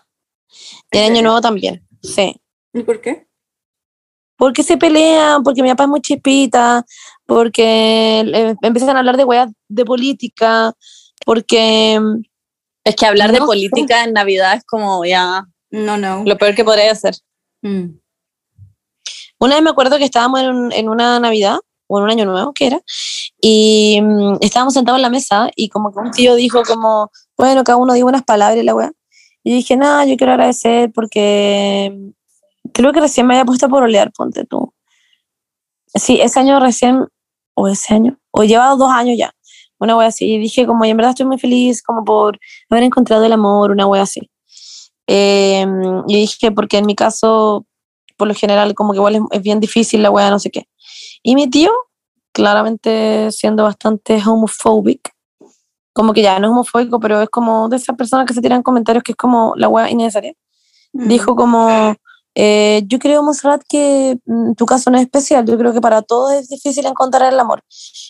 [0.92, 1.22] Y en ¿En Año?
[1.24, 2.40] Nuevo también, sí.
[2.74, 3.26] ¿Y por qué?
[4.40, 6.86] porque se pelean, porque mi papá es muy chispita,
[7.26, 10.74] porque eh, empiezan a hablar de weas de política,
[11.26, 12.22] porque mm,
[12.84, 16.24] Es que hablar de No política en Navidad es como ya No, no.
[16.24, 17.16] lo peor que podría hacer.
[17.64, 17.98] Mm.
[19.40, 21.58] una vez me acuerdo que estábamos en, un- en una Navidad,
[21.88, 22.82] o en un año nuevo, que era,
[23.42, 27.64] y mm, estábamos sentados en la mesa y como que un tío dijo como, bueno,
[27.64, 28.92] cada uno diga unas palabras y la wea.
[29.44, 33.84] Y dije, nada, yo quiero agradecer porque mm, creo que recién me había puesto por
[33.84, 34.74] olear, ponte tú.
[35.94, 37.06] Sí, ese año recién,
[37.56, 39.34] o ese año, o llevado dos años ya,
[39.80, 40.26] una wea así.
[40.26, 43.72] Y dije como, y en verdad estoy muy feliz como por haber encontrado el amor,
[43.72, 44.30] una wea así.
[45.08, 45.66] Eh,
[46.08, 47.66] y dije, porque en mi caso,
[48.18, 50.68] por lo general, como que igual es, es bien difícil la wea, no sé qué.
[51.30, 51.72] Y mi tío,
[52.34, 55.12] claramente siendo bastante homophobic,
[55.94, 58.64] como que ya no es homofóbico, pero es como de esas personas que se tiran
[58.64, 60.34] comentarios que es como la wea innecesaria
[60.94, 61.08] Mm.
[61.10, 61.96] dijo como,
[62.34, 66.02] eh, yo creo, Monserrat, que mm, tu caso no es especial, yo creo que para
[66.02, 67.62] todos es difícil encontrar el amor.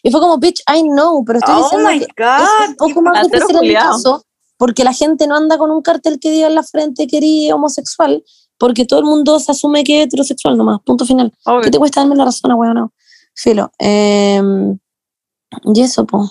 [0.04, 2.70] Y fue como, bitch, I know, pero estoy Oh diciendo my que es God.
[2.70, 3.92] un poco más difícil culiao.
[3.94, 4.24] caso,
[4.58, 7.52] porque la gente no anda con un cartel que diga en la frente que eres
[7.54, 8.24] homosexual,
[8.60, 11.34] porque todo el mundo se asume que es heterosexual nomás, punto final.
[11.64, 12.76] ¿Qué te cuesta darme la razón, weón?
[12.76, 12.92] No.
[13.38, 13.72] Filo.
[13.78, 14.80] em,
[15.74, 16.30] y eso, po.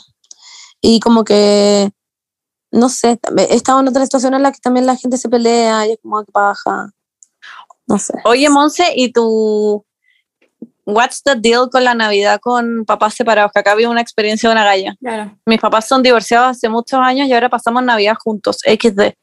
[0.81, 1.91] Y como que,
[2.73, 5.87] no sé, he estado en otra situación en la que también la gente se pelea
[5.87, 6.91] y es como que baja.
[7.87, 8.15] No sé.
[8.25, 9.85] Oye, Monse, ¿y tu
[10.85, 13.53] what's the deal con la Navidad con papás separados?
[13.53, 14.97] Que acá había una experiencia de una galla.
[14.99, 15.39] Claro.
[15.47, 19.15] Mis papás son divorciados hace muchos años y ahora pasamos Navidad juntos, XD.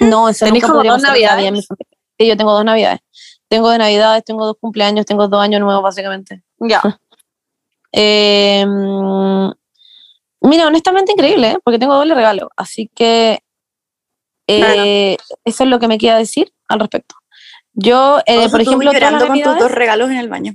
[0.00, 1.36] No, eso ¿Tenés nunca como dos navidades?
[1.36, 1.98] Navidad en mi familia.
[2.18, 3.00] Sí, yo tengo dos navidades.
[3.48, 6.42] Tengo de navidades, tengo dos cumpleaños, tengo dos años nuevos, básicamente.
[6.68, 6.82] Ya.
[7.92, 9.50] Eh, mm,
[10.42, 11.58] mira, honestamente increíble, ¿eh?
[11.64, 12.50] porque tengo doble regalo.
[12.56, 13.40] Así que
[14.46, 17.14] eh, eso es lo que me queda decir al respecto.
[17.72, 20.54] Yo, eh, por ejemplo, llorando con tus dos regalos en el baño.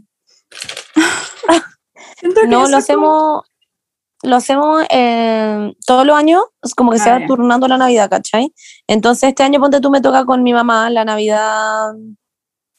[2.17, 3.43] Siento que no, lo es como- hacemos,
[4.23, 7.27] lo hacemos eh, todos los años, es como que se Ah, va ya.
[7.27, 8.53] turnando la Navidad, ¿cachai?
[8.87, 11.93] Entonces este año, ponte tú, me toca con mi mamá la Navidad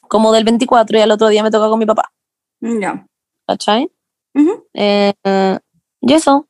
[0.09, 2.13] como del 24 y al otro día me toca con mi papá,
[2.61, 3.07] Ya.
[3.51, 3.91] ¿Cachai?
[4.35, 4.69] Ujú.
[4.75, 5.59] Eh, eh,
[6.01, 6.47] y eso,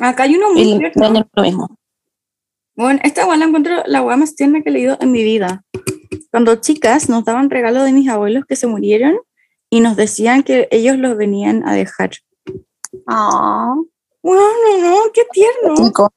[0.00, 1.28] Acá hay uno muy tierno.
[1.32, 1.78] lo mismo.
[2.76, 5.64] Bueno, esta weá la encuentro la weá más tierna que he leído en mi vida.
[6.30, 9.18] Cuando chicas nos daban regalos de mis abuelos que se murieron
[9.70, 12.10] y nos decían que ellos los venían a dejar.
[13.06, 13.74] Ah.
[14.22, 15.74] Bueno, no, no, qué tierno.
[15.76, 16.12] Rico.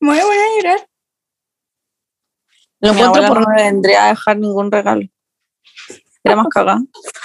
[0.00, 0.88] Me voy a llorar.
[2.80, 5.06] Lo Mi encuentro por no me vendría a dejar ningún regalo.
[6.22, 6.82] Era más cagada.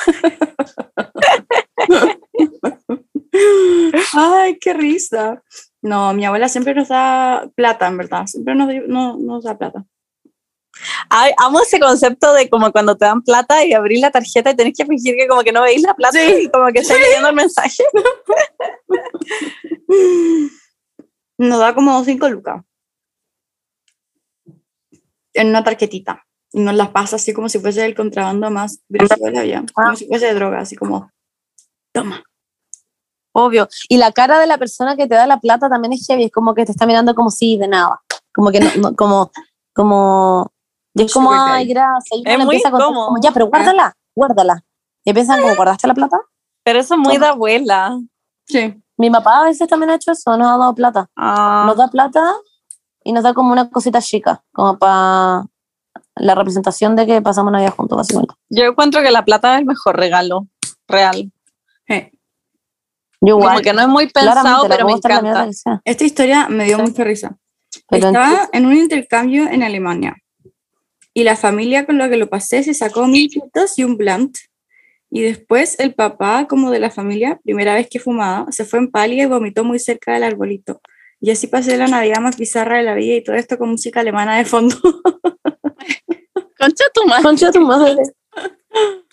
[4.14, 5.42] Ay, qué risa.
[5.82, 8.26] No, mi abuela siempre nos da plata, en verdad.
[8.28, 9.86] Siempre nos, no- nos da plata.
[11.10, 14.56] Ay, amo ese concepto de como cuando te dan plata y abrís la tarjeta y
[14.56, 17.30] tenés que fingir que como que no veis la plata y como que estáis leyendo
[17.30, 17.84] el mensaje.
[21.38, 22.62] Nos da como 5 lucas.
[25.34, 26.24] En una tarjetita.
[26.54, 29.64] Y nos las pasa así como si fuese el contrabando más brígido de la vida.
[29.74, 31.10] Como si fuese droga, así como,
[31.94, 32.24] toma.
[33.34, 33.68] Obvio.
[33.88, 36.32] Y la cara de la persona que te da la plata también es heavy, es
[36.32, 38.02] como que te está mirando como si de nada.
[38.34, 39.32] Como que no, no- como,
[39.74, 40.52] como,
[40.94, 42.20] y es como, ay, gracias.
[42.20, 43.08] Y uno Es muy empieza a contar incómodo.
[43.08, 44.64] como, ya, pero guárdala, guárdala.
[45.06, 46.18] Y piensan como, ¿guardaste la plata?
[46.64, 47.26] Pero eso es muy Toma.
[47.28, 48.00] de abuela.
[48.48, 48.82] Sí.
[48.98, 51.10] Mi papá a veces también ha hecho eso, nos ha dado plata.
[51.16, 51.64] Ah.
[51.66, 52.34] Nos da plata
[53.04, 55.46] y nos da como una cosita chica, como para
[56.18, 58.36] la representación de que pasamos Navidad juntos, básicamente.
[58.50, 60.48] Yo encuentro que la plata es el mejor regalo
[60.88, 61.32] real.
[61.92, 62.20] Sí.
[63.22, 65.48] Yo igual, Como que no es muy pensado, pero me encanta.
[65.86, 66.84] Esta historia me dio Sí.
[66.84, 67.38] mucha risa.
[67.90, 70.16] Pero Estaba en un intercambio en Alemania
[71.14, 74.38] y la familia con la que lo pasé se sacó mil pitos y un blunt.
[75.10, 78.90] Y después el papá, como de la familia, primera vez que fumaba, se fue en
[78.90, 80.82] pálida y vomitó muy cerca del arbolito.
[81.20, 84.00] Y así pasé la Navidad más bizarra de la vida y todo esto con música
[84.00, 84.76] alemana de fondo.
[86.58, 87.24] Concha tu madre.
[87.24, 87.96] Concha tu madre.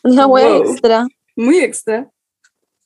[0.04, 0.70] La wea Wow.
[0.70, 1.06] extra.
[1.36, 2.08] muy extra.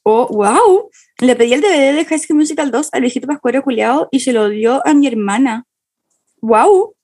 [0.05, 0.91] Oh, wow.
[1.21, 4.33] Le pedí el DVD de High School Musical 2 al viejito pascuero culiao y se
[4.33, 5.65] lo dio a mi hermana.
[6.41, 6.95] Wow.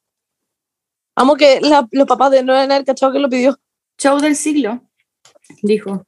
[1.17, 3.57] Amo que la- los papás de no el cachado que lo pidió.
[3.99, 4.81] Show del siglo.
[5.63, 6.07] Dijo.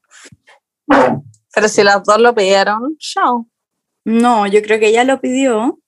[1.54, 3.46] Pero si las dos lo pidieron, chao.
[4.04, 5.78] No, yo creo que ella lo pidió.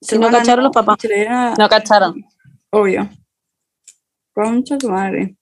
[0.00, 0.98] Si no cacharon los papás.
[1.28, 2.24] a- No cacharon.
[2.70, 3.08] Obvio.
[4.34, 5.36] Concha tu madre.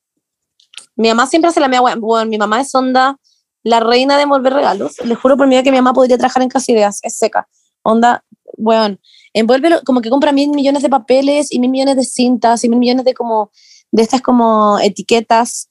[0.97, 3.19] Mi mamá siempre hace la mía, bueno, bueno, mi mamá es onda,
[3.67, 4.97] la reina de envolver regalos.
[5.05, 7.49] Les juro por mi vida que mi mamá podría trabajar en Casa Ideas, es seca.
[7.83, 8.25] Onda,
[8.57, 9.01] weón,
[9.33, 12.79] envuélvelo, como que compra mil millones de papeles y mil millones de cintas y mil
[12.79, 13.51] millones de como,
[13.91, 15.69] de estas como etiquetas.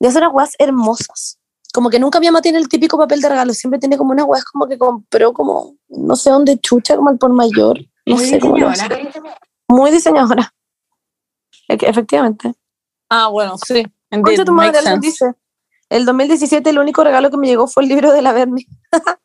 [0.00, 1.38] De esas unas weas hermosas.
[1.72, 4.26] Como que nunca mi mamá tiene el típico papel de regalo, siempre tiene como unas
[4.26, 7.78] weas como que compró como, no sé dónde chucha, como al por mayor.
[8.06, 8.96] No Muy sé cómo lo diseñadora.
[8.96, 9.20] hace.
[9.68, 10.54] Muy diseñadora.
[11.68, 12.54] Efectivamente.
[13.08, 13.84] Ah, bueno, sí.
[14.10, 15.32] Concha tu madre, alguien dice.
[15.88, 18.66] El 2017 el único regalo que me llegó fue el libro de la Berni.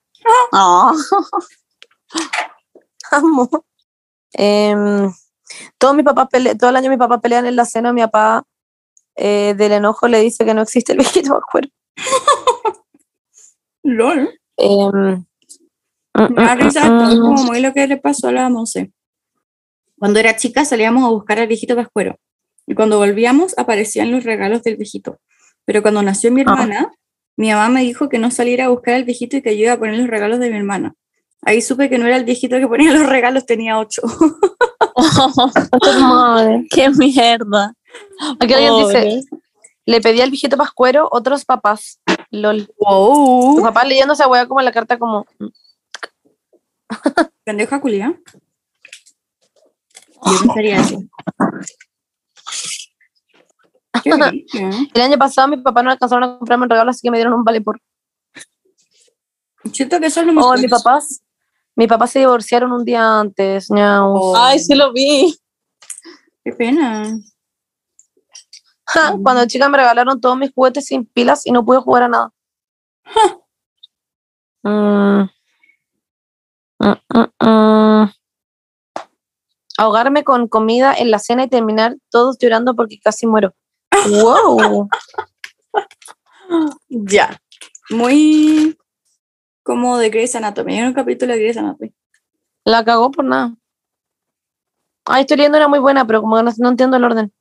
[0.54, 0.94] Ah.
[3.12, 3.50] Amo.
[4.32, 5.12] Em,
[5.78, 8.46] todo, mi papá todo el año mi papá pelean en la cena, mi papá
[9.16, 11.68] eh, del enojo le dice que no existe el viejito Pascuero.
[13.84, 14.40] LOL.
[14.56, 15.26] Em,
[16.14, 18.94] da risa mm, esto, es mm, como muy lo que le pasó a la Monse.
[20.00, 22.18] Cuando era chica salíamos a buscar al viejito pascuero.
[22.66, 25.20] Y cuando volvíamos aparecían los regalos del viejito.
[25.66, 26.44] Pero cuando nació mi Ah.
[26.44, 26.92] hermana,
[27.38, 29.74] mi mamá me dijo que no saliera a buscar al viejito y que yo iba
[29.74, 30.94] a poner los regalos de mi hermana.
[31.42, 34.02] Ahí supe que no era el viejito que ponía los regalos, tenía ocho.
[35.82, 36.66] tu madre.
[36.70, 37.74] Qué mierda.
[38.40, 39.22] Aquí alguien dice,
[39.86, 42.00] le pedí al viejito Pascuero otros papás.
[42.32, 42.68] LOL.
[42.68, 43.62] Tu ¡Wow!
[43.62, 45.26] papá leyendo esa weá como la carta como,
[47.44, 48.20] Pendeja culia.
[50.26, 51.00] Yo pensaría eso.
[54.02, 54.10] Qué
[54.94, 57.34] el año pasado mi papá no alcanzaron a comprarme un regalo, así que me dieron
[57.34, 57.80] un vale por
[59.72, 61.24] Siento que eso es lo Oh, mis papás,
[61.76, 63.68] mis papás se divorciaron un día antes.
[63.72, 65.34] Oh, Ay, sí lo vi.
[66.44, 67.18] Qué pena.
[68.86, 72.08] Ja, Cuando chica me regalaron todos mis juguetes sin pilas y no pude jugar a
[72.10, 72.34] nada.
[74.64, 75.30] Mm.
[76.80, 78.12] Mm, mm, mm.
[79.78, 83.54] Ahogarme con comida en la cena y terminar todos llorando porque casi muero.
[84.08, 84.90] Wow.
[86.90, 87.40] Ya.
[87.90, 88.78] Muy
[89.64, 90.80] como de Grey's Anatomy.
[90.80, 91.94] Hay un capítulo de Grey's Anatomy.
[92.66, 93.56] La cagó por nada.
[95.06, 97.34] Ay, estoy leyendo una muy buena, pero como no, no entiendo el orden.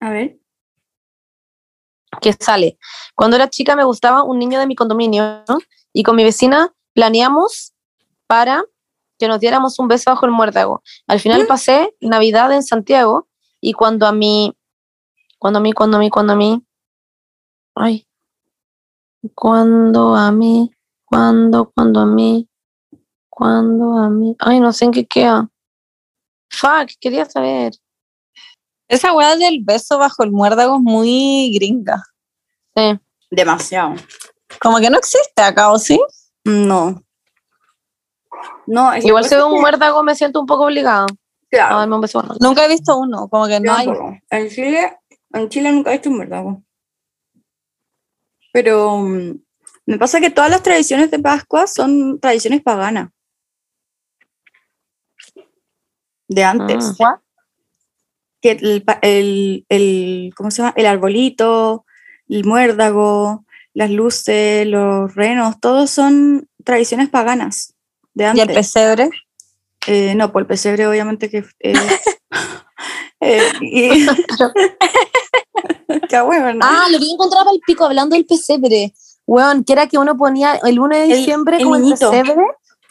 [0.00, 0.38] A ver.
[2.20, 2.78] que sale.
[3.14, 5.58] Cuando era chica me gustaba un niño de mi condominio ¿no?
[5.92, 7.74] y con mi vecina planeamos
[8.26, 8.64] para
[9.18, 10.82] que nos diéramos un beso bajo el muérdago.
[11.06, 13.28] Al final pasé Navidad en Santiago
[13.60, 14.56] y cuando a mí,
[15.38, 16.62] cuando a mí, cuando a mí, cuando a mí,
[17.74, 18.06] ay,
[19.34, 20.70] cuando a mí,
[21.04, 22.48] cuando, cuando a mí,
[23.28, 25.48] cuando a mí, ay, no sé en qué queda.
[26.50, 27.72] Fuck, quería saber.
[28.88, 32.02] Esa weá del beso bajo el muérdago es muy gringa.
[32.74, 32.98] Sí.
[33.30, 33.94] Demasiado.
[34.60, 36.00] Como que no existe acá, ¿o sí?
[36.44, 37.00] No.
[38.66, 41.06] No, es Igual pasa si veo que- un muérdago me siento un poco obligado
[41.56, 41.78] a Claro.
[41.78, 42.20] darme un beso.
[42.22, 43.88] bajo el Nunca he visto uno, como que no hay.
[44.30, 44.98] En Chile,
[45.32, 46.62] en Chile nunca he visto un muérdago.
[48.52, 49.32] Pero mm,
[49.86, 53.10] me pasa que todas las tradiciones de Pascua son tradiciones paganas.
[56.28, 56.98] De antes.
[56.98, 57.04] Mm.
[58.42, 60.72] Que el, el, el- ¿cómo se llama?
[60.76, 61.84] El arbolito,
[62.28, 63.44] el muérdago,
[63.74, 67.74] las luces, los renos, todos son tradiciones paganas
[68.14, 68.48] de ¿Y antes.
[68.48, 69.10] el pesebre?
[69.86, 71.44] Eh, no, por el pesebre obviamente que...
[71.60, 71.72] eh,
[73.20, 74.06] eh, y-
[76.08, 76.60] Qué bueno, ¿no?
[76.62, 78.92] Ah, lo vi encontrar para el pico hablando del pesebre.
[79.26, 82.10] Weón, que era que uno ponía el 1 de El- diciembre el como el niñito.
[82.10, 82.44] pesebre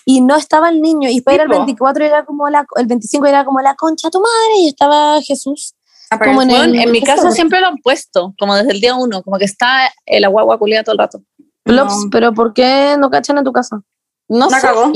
[0.05, 1.09] y no estaba el niño.
[1.09, 1.57] Y después era el po.
[1.57, 5.21] 24 y era como la, el 25 era como la concha tu madre y estaba
[5.21, 5.75] Jesús.
[6.23, 7.35] como en el- en mi casa pesebre.
[7.35, 10.83] siempre lo han puesto, como desde el día uno, como que está el agua culiada
[10.83, 11.21] todo el rato.
[11.65, 11.87] No.
[12.11, 13.81] pero ¿por qué no cachan en tu casa?
[14.30, 14.67] No La sé.
[14.67, 14.91] cagó.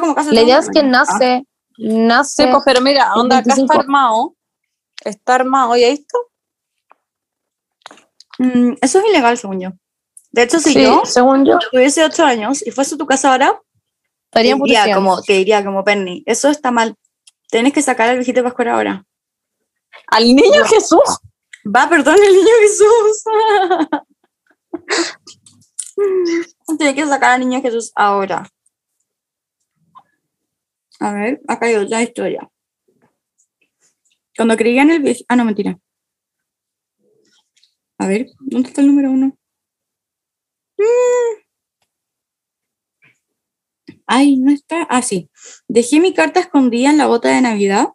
[0.00, 1.44] Como casa La de idea es que nace,
[1.76, 2.44] nace.
[2.44, 3.72] Sí, pues, pero mira, onda, acá 25.
[3.72, 4.36] está armado.
[5.04, 6.18] Está armado, ¿y esto?
[7.90, 7.96] Ah.
[8.38, 9.70] Mm, eso es ilegal, según yo.
[10.30, 13.32] De hecho, si sí, yo según yo, tuviese ocho años y fuese a tu casa
[13.32, 13.60] ahora,
[14.30, 16.94] te estaría diría, como, te diría como Penny, eso está mal.
[17.50, 19.04] Tienes que sacar al viejito Pascual ahora.
[20.06, 21.18] Al niño Jesús.
[21.64, 23.24] Va, perdón, el niño Jesús.
[26.78, 28.48] Tienes que sacar al niño Jesús ahora.
[31.00, 32.50] A ver, acá hay otra historia.
[34.36, 35.26] Cuando creían el viejito...
[35.28, 35.78] Ah, no, mentira.
[37.98, 39.36] A ver, ¿dónde está el número uno?
[44.06, 44.84] Ay, no está.
[44.84, 45.28] Ah, sí.
[45.68, 47.88] Dejé mi carta escondida en la bota de Navidad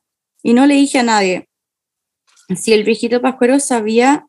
[0.44, 1.50] y no le dije a nadie.
[2.56, 4.28] Si el viejito pascuero sabía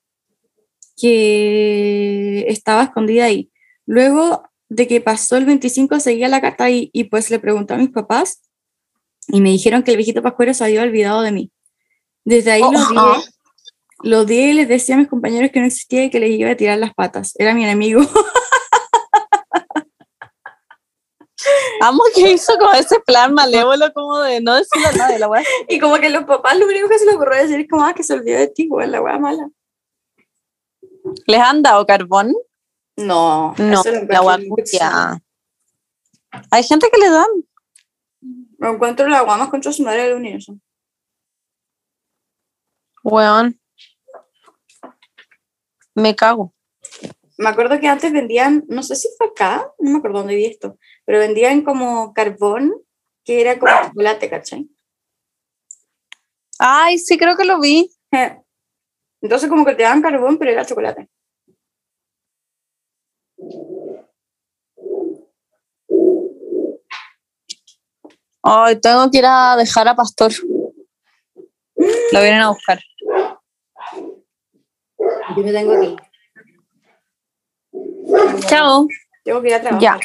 [0.97, 3.51] que estaba escondida ahí.
[3.87, 7.79] Luego de que pasó el 25, seguía la carta ahí y pues le pregunté a
[7.79, 8.41] mis papás
[9.29, 11.51] y me dijeron que el viejito pascuero se había olvidado de mí.
[12.25, 12.95] Desde ahí lo dije.
[14.03, 16.51] Lo odié y les decía a mis compañeros que no existía y que les iba
[16.51, 17.33] a tirar las patas.
[17.39, 18.03] Era mi enemigo.
[21.81, 25.43] Amo que hizo como ese plan malévolo como de no decirle nada de la weá.
[25.69, 27.95] y como que los papás lo único que se les ocurrió decir es como, ah,
[27.95, 29.49] que se olvidó de ti, güey, la weá mala.
[31.27, 32.35] ¿Les han dado carbón?
[32.97, 35.19] No, No, la guacuya.
[36.51, 37.27] Hay gente que le dan.
[38.65, 40.59] Me encuentro la agua más contra su madre del universo.
[43.03, 43.61] Weón.
[45.95, 46.55] Me cago.
[47.37, 50.47] Me acuerdo que antes vendían, no sé si fue acá, no me acuerdo dónde vi
[50.47, 52.73] esto, pero vendían como carbón
[53.23, 54.67] que era como chocolate, ¿cachai?
[56.59, 57.91] Ay, sí, creo que lo vi.
[58.13, 58.41] Eh,
[59.21, 61.11] Entonces como que te daban carbón, pero era chocolate.
[68.47, 70.31] Ay, tengo que ir a dejar a Pastor.
[72.13, 72.79] Lo vienen a buscar.
[75.35, 75.97] Yo me tengo que ir.
[78.47, 78.87] Chao.
[79.25, 79.81] Tengo que ir a trabajar.
[79.81, 79.99] Ya.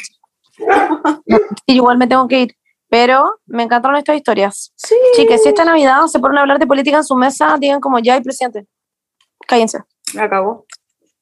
[0.55, 2.55] Sí, igual me tengo que ir.
[2.87, 4.71] Pero me encantaron estas historias.
[4.75, 4.95] Sí.
[5.17, 7.99] Chicas, si esta Navidad se ponen a hablar de política en su mesa, digan como
[7.99, 8.65] ya hay presidente.
[9.45, 9.79] Cállense.
[10.13, 10.65] Me acabó.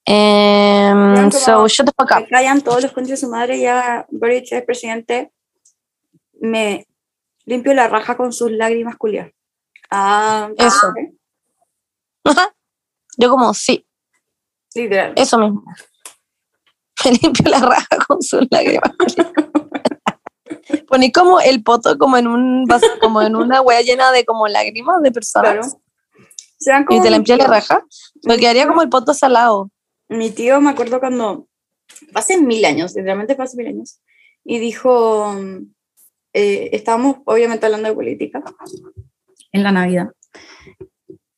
[0.05, 2.27] Vean so, shut the fuck up.
[2.29, 5.33] Callan todos los conchos de su madre, ya Boric es presidente.
[6.39, 6.85] Me
[7.47, 9.31] limpio la raja con sus lágrimas culiadas.
[9.89, 10.87] Ah, Eso.
[10.89, 10.97] ok.
[13.17, 13.87] Yo como, sí,
[14.75, 15.13] Literal.
[15.15, 15.63] eso mismo.
[17.05, 18.91] Me limpio la raja con sus lágrimas.
[20.87, 24.47] Poní como el poto como en un vaso- como en una wea llena de como
[24.47, 25.77] lágrimas de personas.
[26.63, 26.85] Claro.
[26.87, 27.83] Como Y te mi limpias la raja.
[28.23, 29.71] Me quedaría como el poto salado.
[30.09, 31.47] Mi tío, me acuerdo cuando,
[32.13, 33.99] hace mil años, literalmente hace mil años,
[34.43, 35.35] y dijo,
[36.37, 38.43] eh, estábamos obviamente hablando de política
[39.51, 40.11] en la Navidad,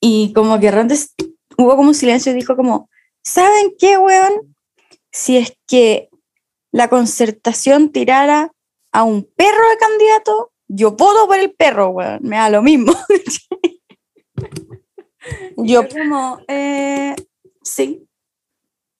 [0.01, 1.15] y como que antes
[1.57, 2.89] hubo como un silencio y dijo como,
[3.23, 4.55] ¿saben qué, weón?
[5.11, 6.09] Si es que
[6.71, 8.51] la concertación tirara
[8.91, 12.93] a un perro de candidato, yo voto por el perro, weón, me da lo mismo.
[15.57, 17.15] Yo, como, eh,
[17.61, 18.07] sí.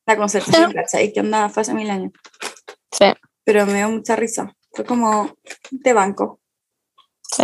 [0.05, 1.11] La concertación, ¿cachai?
[1.13, 2.11] Que fue hace mil años.
[2.91, 3.05] sí,
[3.43, 4.55] Pero me dio mucha risa.
[4.79, 5.35] Fue como
[5.71, 6.39] de banco.
[7.35, 7.43] sí.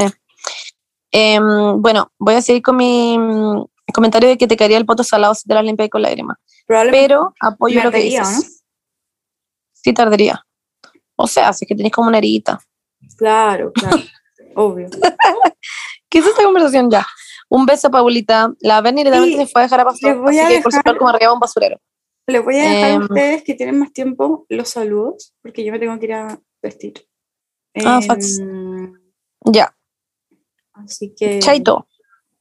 [1.12, 5.04] Em, bueno, voy a seguir con mi mm, comentario de que te caería el poto
[5.04, 6.38] salado si te las limpias con lágrimas.
[6.66, 8.64] Pero apoyo lo que dices.
[9.74, 10.46] Sí tardaría.
[11.18, 12.60] O sea, si es que tenés como una herida.
[13.18, 13.98] Claro, claro.
[14.56, 14.88] Obvio.
[16.10, 17.06] ¿Qué es esta conversación ya?
[17.50, 18.54] Un beso, Paulita.
[18.62, 20.18] La Berni literalmente Sí, se fue a dejar a pasar.
[20.18, 21.82] voy así a que por dejar- supuesto como arriba un basurero.
[22.28, 23.02] Les voy a dejar a Em.
[23.04, 26.94] ustedes que tienen más tiempo los saludos, porque yo me tengo que ir a vestir.
[27.84, 28.40] Ah, fax.
[28.40, 28.94] Em,
[29.52, 29.76] Ya.
[30.74, 31.40] así que.
[31.40, 31.88] Chaito,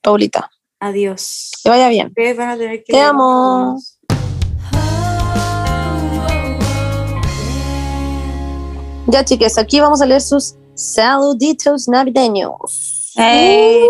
[0.00, 0.50] Paulita.
[0.80, 1.50] Adiós.
[1.62, 2.08] Que vaya bien.
[2.08, 2.92] Ustedes van a tener que.
[2.92, 3.78] Te amo.
[9.06, 13.12] Ya, chicas, aquí vamos a leer sus saluditos navideños.
[13.14, 13.86] Hey.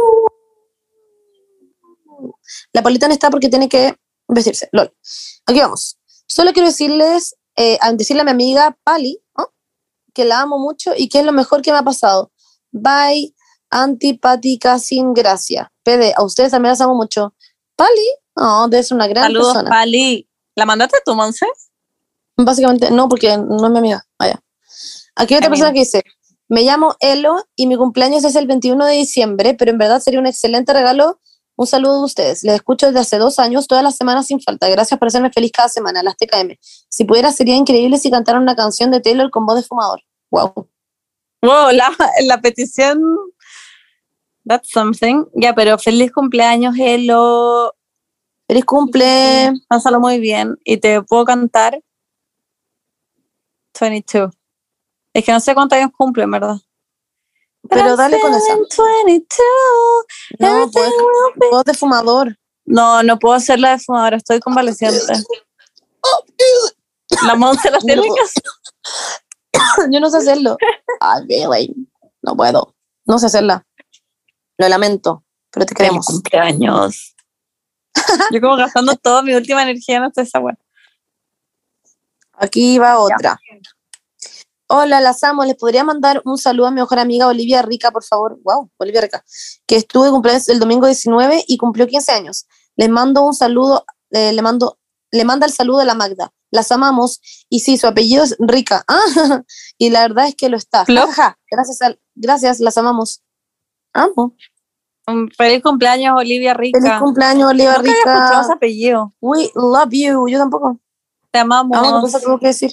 [2.72, 3.94] La Paulita no está porque tiene que
[4.28, 4.68] vestirse.
[4.72, 4.92] Lol.
[5.46, 5.98] Aquí vamos.
[6.26, 9.20] Solo quiero decirles, eh, decirle a mi amiga Pali.
[10.14, 12.32] Que la amo mucho y que es lo mejor que me ha pasado.
[12.70, 13.34] Bye,
[13.70, 15.72] antipática sin gracia.
[15.82, 17.34] PD, a ustedes también las amo mucho.
[17.76, 19.70] Pali, no, debe ser una gran Saludos, persona.
[19.70, 20.28] Pali.
[20.54, 21.46] ¿La mandaste tú, Monse?
[22.36, 24.06] Básicamente, no, porque no es mi amiga.
[24.18, 24.40] Vaya.
[25.16, 26.02] Aquí hay otra persona que dice:
[26.48, 30.20] Me llamo Elo y mi cumpleaños es el 21 de diciembre, pero en verdad sería
[30.20, 31.20] un excelente regalo.
[31.56, 32.42] Un saludo de ustedes.
[32.42, 34.68] Les escucho desde hace dos años, todas las semanas sin falta.
[34.68, 36.56] Gracias por hacerme feliz cada semana, las TKM.
[36.88, 40.02] Si pudiera, sería increíble si cantaran una canción de Taylor con voz de fumador.
[40.30, 40.68] Wow.
[41.42, 41.94] Wow, la,
[42.26, 43.00] la petición.
[44.44, 45.24] That's something.
[45.34, 47.72] Ya, pero feliz cumpleaños, Elo.
[48.48, 49.52] Feliz cumple.
[49.68, 50.58] Pásalo muy bien.
[50.64, 51.80] Y te puedo cantar
[53.80, 54.34] 22.
[55.12, 56.56] Es que no sé cuántos años cumple, verdad.
[57.68, 58.54] Pero dale con esa.
[59.06, 59.38] 22.
[60.38, 60.90] No, pues,
[61.50, 62.36] voz de fumador.
[62.64, 64.98] No, no puedo hacer la de fumadora, estoy convaleciente.
[67.26, 67.94] La Monse las No.
[67.94, 68.32] técnicas.
[69.90, 70.56] Yo no sé hacerlo.
[71.00, 71.74] Ay.
[72.22, 72.74] No puedo.
[73.06, 73.64] No sé hacerla.
[74.58, 76.06] Lo lamento, pero te queremos.
[76.06, 77.14] cumpleaños.
[78.32, 80.56] Yo como gastando toda mi última energía en hacer esa weá.
[82.34, 83.38] Aquí va otra.
[84.76, 85.44] Hola, las amo.
[85.44, 88.40] ¿Les podría mandar un saludo a mi mejor amiga Olivia Rica, por favor?
[88.42, 89.24] Wow, Olivia Rica.
[89.68, 92.46] Que estuve de cumpleaños el domingo 19 y cumplió 15 años.
[92.74, 94.80] Les mando un saludo, eh, le mando,
[95.12, 96.32] le manda el saludo a la Magda.
[96.50, 97.20] Las amamos.
[97.48, 98.84] Y sí, su apellido es Rica.
[98.88, 99.42] Ah,
[99.78, 100.84] y la verdad es que lo está.
[100.88, 103.22] Gracias, gracias, las amamos.
[103.92, 104.34] Amo.
[105.36, 106.80] Feliz cumpleaños, Olivia Rica.
[106.80, 108.54] Feliz cumpleaños, Olivia Nunca había escuchado ese Rica.
[108.54, 109.14] apellido.
[109.20, 110.26] We love you.
[110.26, 110.80] Yo tampoco.
[111.30, 111.78] Te amamos.
[111.78, 112.72] Amo, ¿qué cosa tengo que decir?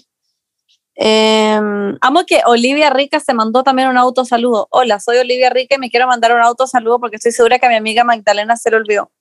[0.95, 4.67] Em, Amo que Olivia Rica se mandó también un autosaludo.
[4.71, 7.69] Hola, soy Olivia Rica y me quiero mandar un autosaludo porque estoy segura que a
[7.69, 9.11] mi amiga Magdalena se lo olvidó.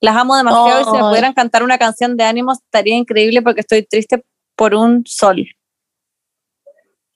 [0.00, 3.60] Las amo demasiado y si me pudieran cantar una canción de ánimos estaría increíble porque
[3.62, 5.46] estoy triste por un sol.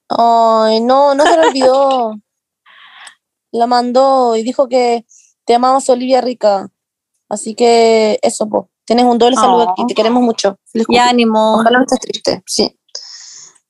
[0.08, 2.14] Ay, no, no se lo olvidó.
[3.52, 5.04] La mandó y dijo que
[5.44, 6.68] te amamos, Olivia Rica.
[7.28, 8.70] Así que eso, po.
[8.84, 9.70] Tienes un doble saludo Oh.
[9.72, 10.58] aquí, te queremos mucho.
[10.72, 11.56] Y ánimo.
[11.56, 12.77] Ojalá no estés triste, sí.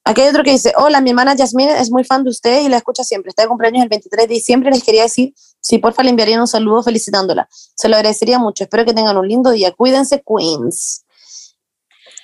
[0.08, 2.70] Aquí hay otro que dice, hola, mi hermana Yasmín es muy fan de usted y
[2.70, 3.28] la escucha siempre.
[3.28, 4.70] Está de cumpleaños el 23 de diciembre.
[4.70, 7.46] Les quería decir si porfa le enviarían un saludo felicitándola.
[7.50, 8.64] Se lo agradecería mucho.
[8.64, 9.70] Espero que tengan un lindo día.
[9.72, 11.04] Cuídense, Queens.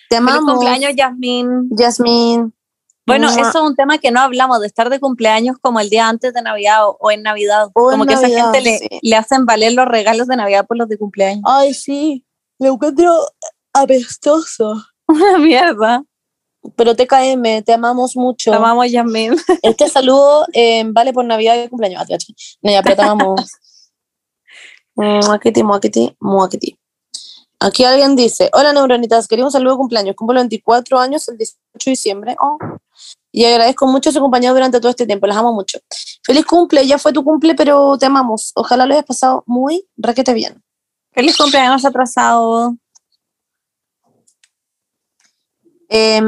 [0.09, 1.69] Te Feliz amamos, cumpleaños, Yasmín.
[1.73, 2.55] Yasmín.
[3.07, 3.39] Bueno, Mua.
[3.39, 6.33] eso es un tema que no hablamos, de estar de cumpleaños como el día antes
[6.33, 7.69] de Navidad o, o en Navidad.
[7.75, 8.89] O en como que a esa gente le, sí.
[9.03, 11.43] le hacen valer los regalos de Navidad por los de cumpleaños.
[11.45, 12.25] Ay, sí.
[12.59, 13.15] Le encuentro
[13.75, 14.83] apestoso.
[15.07, 16.03] Una mierda.
[16.77, 18.51] Pero TKM, te amamos mucho.
[18.51, 19.37] Te amamos, Yasmín.
[19.63, 22.03] Este saludo eh, vale por Navidad y cumpleaños.
[22.03, 22.17] Ah.
[22.63, 23.51] No, ya, pero te amamos.
[24.97, 26.79] Muaquiti, muaquiti, muaquiti.
[27.59, 30.15] Aquí alguien dice, hola neuronitas, quería un saludo de cumpleaños.
[30.17, 32.37] Cumplo 24 años el 18 de diciembre.
[32.41, 32.59] Oh.
[33.33, 35.27] Y agradezco mucho su compañía durante todo este tiempo.
[35.27, 35.79] Las amo mucho.
[36.23, 38.53] Feliz cumple, ya fue tu cumple, pero te amamos.
[38.55, 40.63] Ojalá lo hayas pasado muy requete bien.
[41.13, 42.77] Feliz cumpleaños atrasado.
[45.97, 46.25] Em,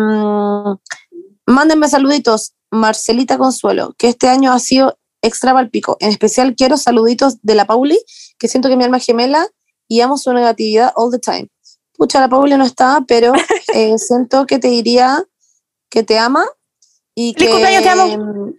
[1.44, 5.96] mándenme saluditos, Marcelita Consuelo, que este año ha sido extra palpico.
[5.98, 7.98] En especial quiero saluditos de la Pauli,
[8.38, 9.48] que siento que mi alma gemela
[9.88, 11.48] y amo su negatividad all the time.
[11.98, 13.32] Pucha, la Pauli no está, pero
[13.74, 15.24] eh, siento que te diría
[15.90, 16.46] que te ama
[17.16, 17.50] y ¡Feliz que...
[17.50, 18.52] cumpleaños, te amo!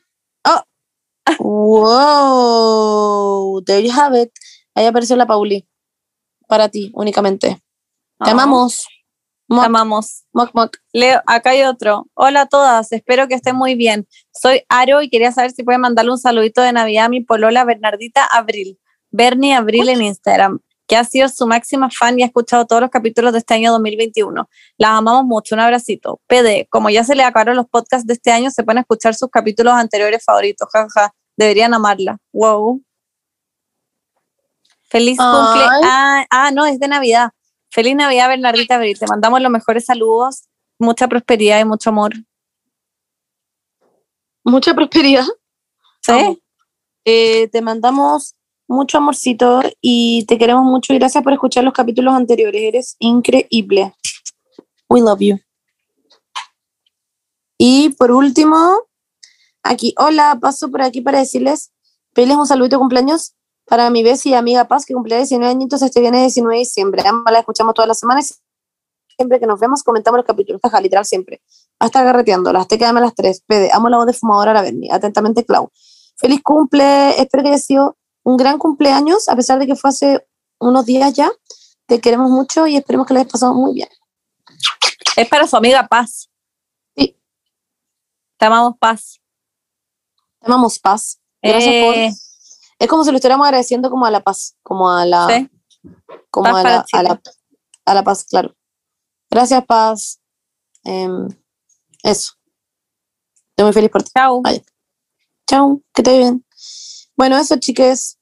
[1.40, 1.84] Oh,
[3.54, 4.32] wow, there you have it.
[4.76, 5.66] Ahí apareció la Pauli.
[6.48, 7.48] Para ti, únicamente.
[7.50, 7.62] Te
[8.20, 8.88] Oh, amamos.
[9.50, 10.24] Moc, amamos.
[10.34, 10.78] moc, moc.
[10.92, 12.08] Leo, acá hay otro.
[12.16, 14.08] Hola a todas, espero que estén muy bien.
[14.34, 17.64] Soy Aro y quería saber si pueden mandarle un saludito de Navidad a mi polola
[17.64, 18.78] Bernardita Abril,
[19.10, 22.92] Bernie Abril en Instagram, que ha sido su máxima fan y ha escuchado todos los
[22.92, 24.50] capítulos de este año 2021.
[24.78, 26.20] Las amamos mucho, un abracito.
[26.28, 29.30] PD, como ya se le acabaron los podcasts de este año, se pueden escuchar sus
[29.30, 32.18] capítulos anteriores favoritos, jaja, deberían amarla.
[32.34, 32.82] Wow.
[34.90, 35.26] Feliz Ay.
[35.26, 35.64] cumple.
[35.86, 37.32] Ah, ah, no, es de Navidad.
[37.70, 38.80] Feliz Navidad, Bernardita.
[38.80, 40.48] Te mandamos los mejores saludos
[40.80, 42.14] mucha prosperidad y mucho amor.
[44.44, 45.26] Mucha prosperidad.
[46.02, 46.42] ¿Sí?
[47.06, 48.36] Eh, te mandamos
[48.68, 52.62] mucho amorcito y te queremos mucho y gracias por escuchar los capítulos anteriores.
[52.62, 53.94] Eres increíble.
[54.90, 55.40] We love you.
[57.58, 58.84] Y por último,
[59.64, 61.74] aquí, hola, paso por aquí para decirles,
[62.14, 63.36] pedirles un saludito de cumpleaños
[63.68, 67.04] para mi bes y amiga Paz, que cumple 19 añitos este viernes 19 de diciembre.
[67.06, 68.42] Ambas la escuchamos todas las semanas.
[69.18, 70.62] Siempre que nos vemos, comentamos los capítulos.
[70.82, 71.42] Literal, siempre.
[71.80, 72.68] Hasta garreteándolas.
[72.68, 73.42] Te quedan a las tres.
[73.46, 74.90] Pede, amo la voz de fumadora a la Berni.
[74.92, 75.70] Atentamente, Clau.
[76.16, 77.20] Feliz cumple.
[77.20, 80.26] Espero que haya sido un gran cumpleaños, a pesar de que fue hace
[80.60, 81.32] unos días ya.
[81.88, 83.90] Te queremos mucho y esperemos que lo hayas pasado muy bien.
[85.16, 86.30] Es para su amiga Paz.
[86.96, 87.18] Sí.
[88.38, 89.20] Te amamos, Paz.
[90.40, 91.20] Te amamos, Paz.
[91.42, 92.27] Gracias Eh, por.
[92.80, 95.50] Es como si lo estuviéramos agradeciendo como a la paz, como a la, Sí.
[96.30, 97.22] como Paz a la, a, la,
[97.86, 98.56] a la paz, claro.
[99.30, 100.20] Gracias, Paz.
[100.84, 101.28] Em,
[102.04, 102.34] eso.
[103.50, 104.12] Estoy muy feliz por ti.
[104.16, 104.42] Chao.
[104.46, 104.62] Ay.
[105.50, 106.46] Chao, que te bien.
[107.16, 108.18] Bueno, eso, chiques.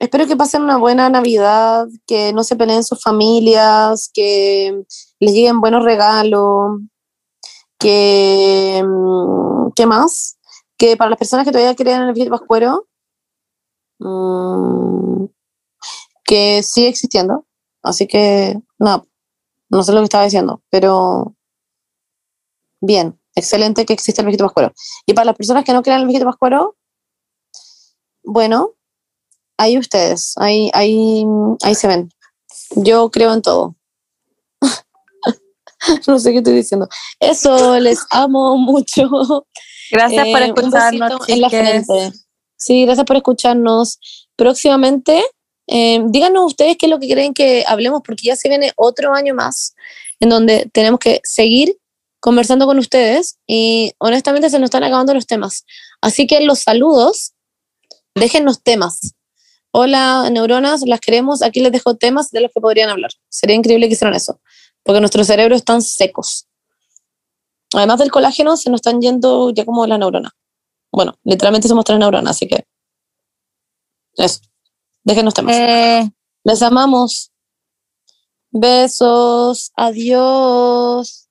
[0.00, 4.82] Espero que pasen una buena Navidad, que no se peleen sus familias, que
[5.20, 6.80] les lleguen buenos regalos,
[7.78, 8.82] que...
[8.84, 10.38] mm, ¿Qué más?
[10.76, 12.86] Que para las personas que todavía creen en el Espíritu Pascuero,
[14.00, 15.26] mm,
[16.24, 17.46] que sigue existiendo.
[17.82, 19.06] Así que, no,
[19.68, 21.34] no sé lo que estaba diciendo, pero
[22.80, 24.72] bien, excelente que existe el viejito pascuero.
[25.06, 26.76] Y para las personas que no crean en el viejito pascuero,
[28.22, 28.72] bueno,
[29.56, 31.24] ahí ustedes, ahí, ahí,
[31.62, 32.10] ahí se ven.
[32.76, 33.76] Yo creo en todo.
[36.06, 36.88] no sé qué estoy diciendo.
[37.18, 39.08] Eso, les amo mucho.
[39.90, 42.12] Gracias por Eh, escucharnos, en la frente.
[42.60, 43.98] Sí, gracias por escucharnos.
[44.36, 45.24] Próximamente,
[45.66, 49.14] eh, díganos ustedes qué es lo que creen que hablemos, porque ya se viene otro
[49.14, 49.74] año más
[50.20, 51.78] en donde tenemos que seguir
[52.20, 55.64] conversando con ustedes y honestamente se nos están acabando los temas.
[56.02, 57.32] Así que los saludos,
[58.14, 59.14] déjennos temas.
[59.72, 61.40] Hola, neuronas, las queremos.
[61.40, 63.12] Aquí les dejo temas de los que podrían hablar.
[63.30, 64.38] Sería increíble que hicieran eso,
[64.82, 66.46] porque nuestros cerebros están secos.
[67.72, 70.32] Además del colágeno, se nos están yendo ya como las neuronas.
[70.92, 72.64] Bueno, literalmente somos tres neuronas, así que.
[74.16, 74.40] Eso.
[75.04, 75.54] Déjenos temas.
[75.54, 76.10] Eh,
[76.44, 77.30] Les amamos.
[78.50, 79.70] Besos.
[79.76, 81.28] Adiós.